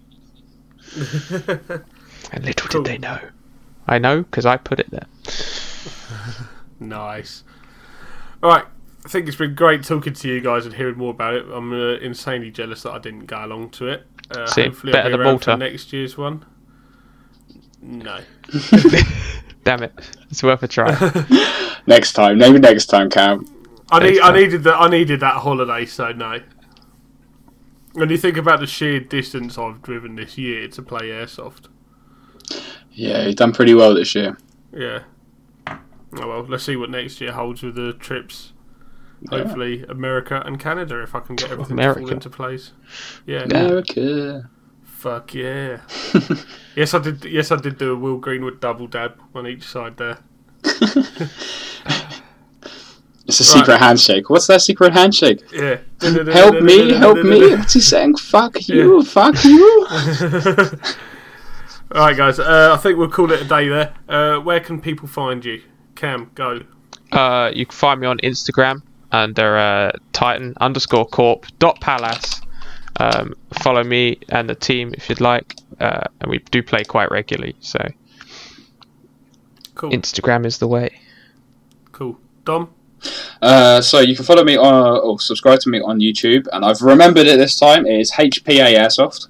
[2.33, 2.83] and little Cool.
[2.83, 3.21] did they know.
[3.87, 5.07] I know because I put it there.
[6.79, 7.43] Nice.
[8.43, 8.65] All right.
[9.05, 11.47] I think it's been great talking to you guys and hearing more about it.
[11.51, 14.07] I'm uh, insanely jealous that I didn't go along to it.
[14.31, 15.65] Uh, See, hopefully, better I'll be than around for Malta.
[15.65, 16.45] next year's one.
[17.81, 18.21] No.
[19.65, 19.93] Damn it,
[20.31, 20.93] it's worth a try.
[21.87, 23.47] Next time, maybe next time, Cam.
[23.93, 24.17] I need.
[24.17, 24.75] Next I needed that.
[24.75, 25.87] I needed that holiday.
[25.87, 26.41] So no.
[27.93, 31.69] When you think about the sheer distance I've driven this year to play airsoft,
[32.97, 34.37] Yeah, you've done pretty well this year.
[34.73, 35.01] yeah.
[35.69, 38.53] Oh well, let's see what next year holds with the trips.
[39.31, 39.39] Yeah.
[39.39, 42.01] Hopefully, America and Canada, if I can get everything to America.
[42.01, 42.73] fall into place.
[43.27, 43.43] Yeah.
[43.43, 44.49] America.
[44.83, 45.81] Fuck yeah.
[46.77, 47.25] yes, I did.
[47.27, 50.19] Yes, I did do a Will Greenwood double dab on each side there.
[53.29, 54.31] It's a secret handshake.
[54.31, 55.41] What's that secret handshake?
[55.53, 55.79] Yeah.
[56.01, 57.57] Help me, help me.
[57.57, 58.19] What's he saying?
[58.19, 59.87] Fuck you, fuck you.
[61.97, 62.39] All right, guys.
[62.39, 63.95] Uh, I think we'll call it a day there.
[64.07, 65.63] Uh, where can people find you?
[65.95, 66.61] Cam, go.
[67.11, 68.83] Uh, you can find me on Instagram
[69.13, 72.43] under uh, Titan underscore Corp dot Palace.
[73.01, 73.33] Um,
[73.63, 77.57] follow me and the team if you'd like, uh, and we do play quite regularly.
[77.61, 77.79] So
[79.75, 79.91] Cool.
[79.91, 81.01] Instagram is the way.
[81.93, 82.19] cool.
[82.45, 82.71] Dom.
[83.41, 86.83] Uh, so you can follow me on or subscribe to me on YouTube, and I've
[86.83, 87.87] remembered it this time.
[87.87, 89.29] It is HPA Airsoft.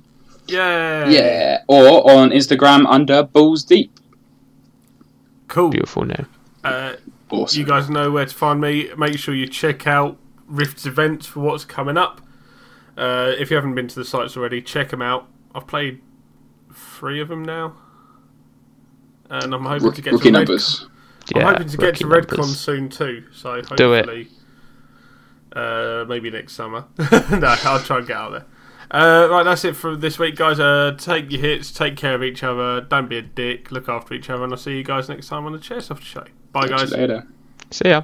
[0.48, 1.08] Yeah.
[1.08, 1.62] Yeah.
[1.68, 3.90] Or on Instagram under Balls Deep.
[5.48, 5.70] Cool.
[5.70, 6.26] Beautiful name.
[6.64, 6.94] Uh,
[7.30, 7.58] Awesome.
[7.60, 8.90] you guys know where to find me.
[8.96, 10.16] Make sure you check out
[10.46, 12.20] Rift's events for what's coming up.
[12.96, 15.28] Uh, if you haven't been to the sites already, check them out.
[15.54, 16.00] I've played
[16.72, 17.74] three of them now,
[19.30, 20.86] and I'm hoping to get rookie to Red- numbers.
[21.34, 22.60] I'm Yeah, hoping to get to Redcon numbers.
[22.60, 23.24] soon too.
[23.32, 24.28] So hopefully, Do it.
[25.52, 26.84] Uh, maybe next summer.
[26.98, 28.44] no, I'll try and get out there.
[28.90, 30.60] Uh, right, that's it for this week, guys.
[30.60, 34.14] Uh, take your hits, take care of each other, don't be a dick, look after
[34.14, 36.24] each other, and I'll see you guys next time on the Chairsofter Show.
[36.52, 36.92] Bye, Catch you guys.
[36.92, 37.26] Later.
[37.70, 38.02] See ya.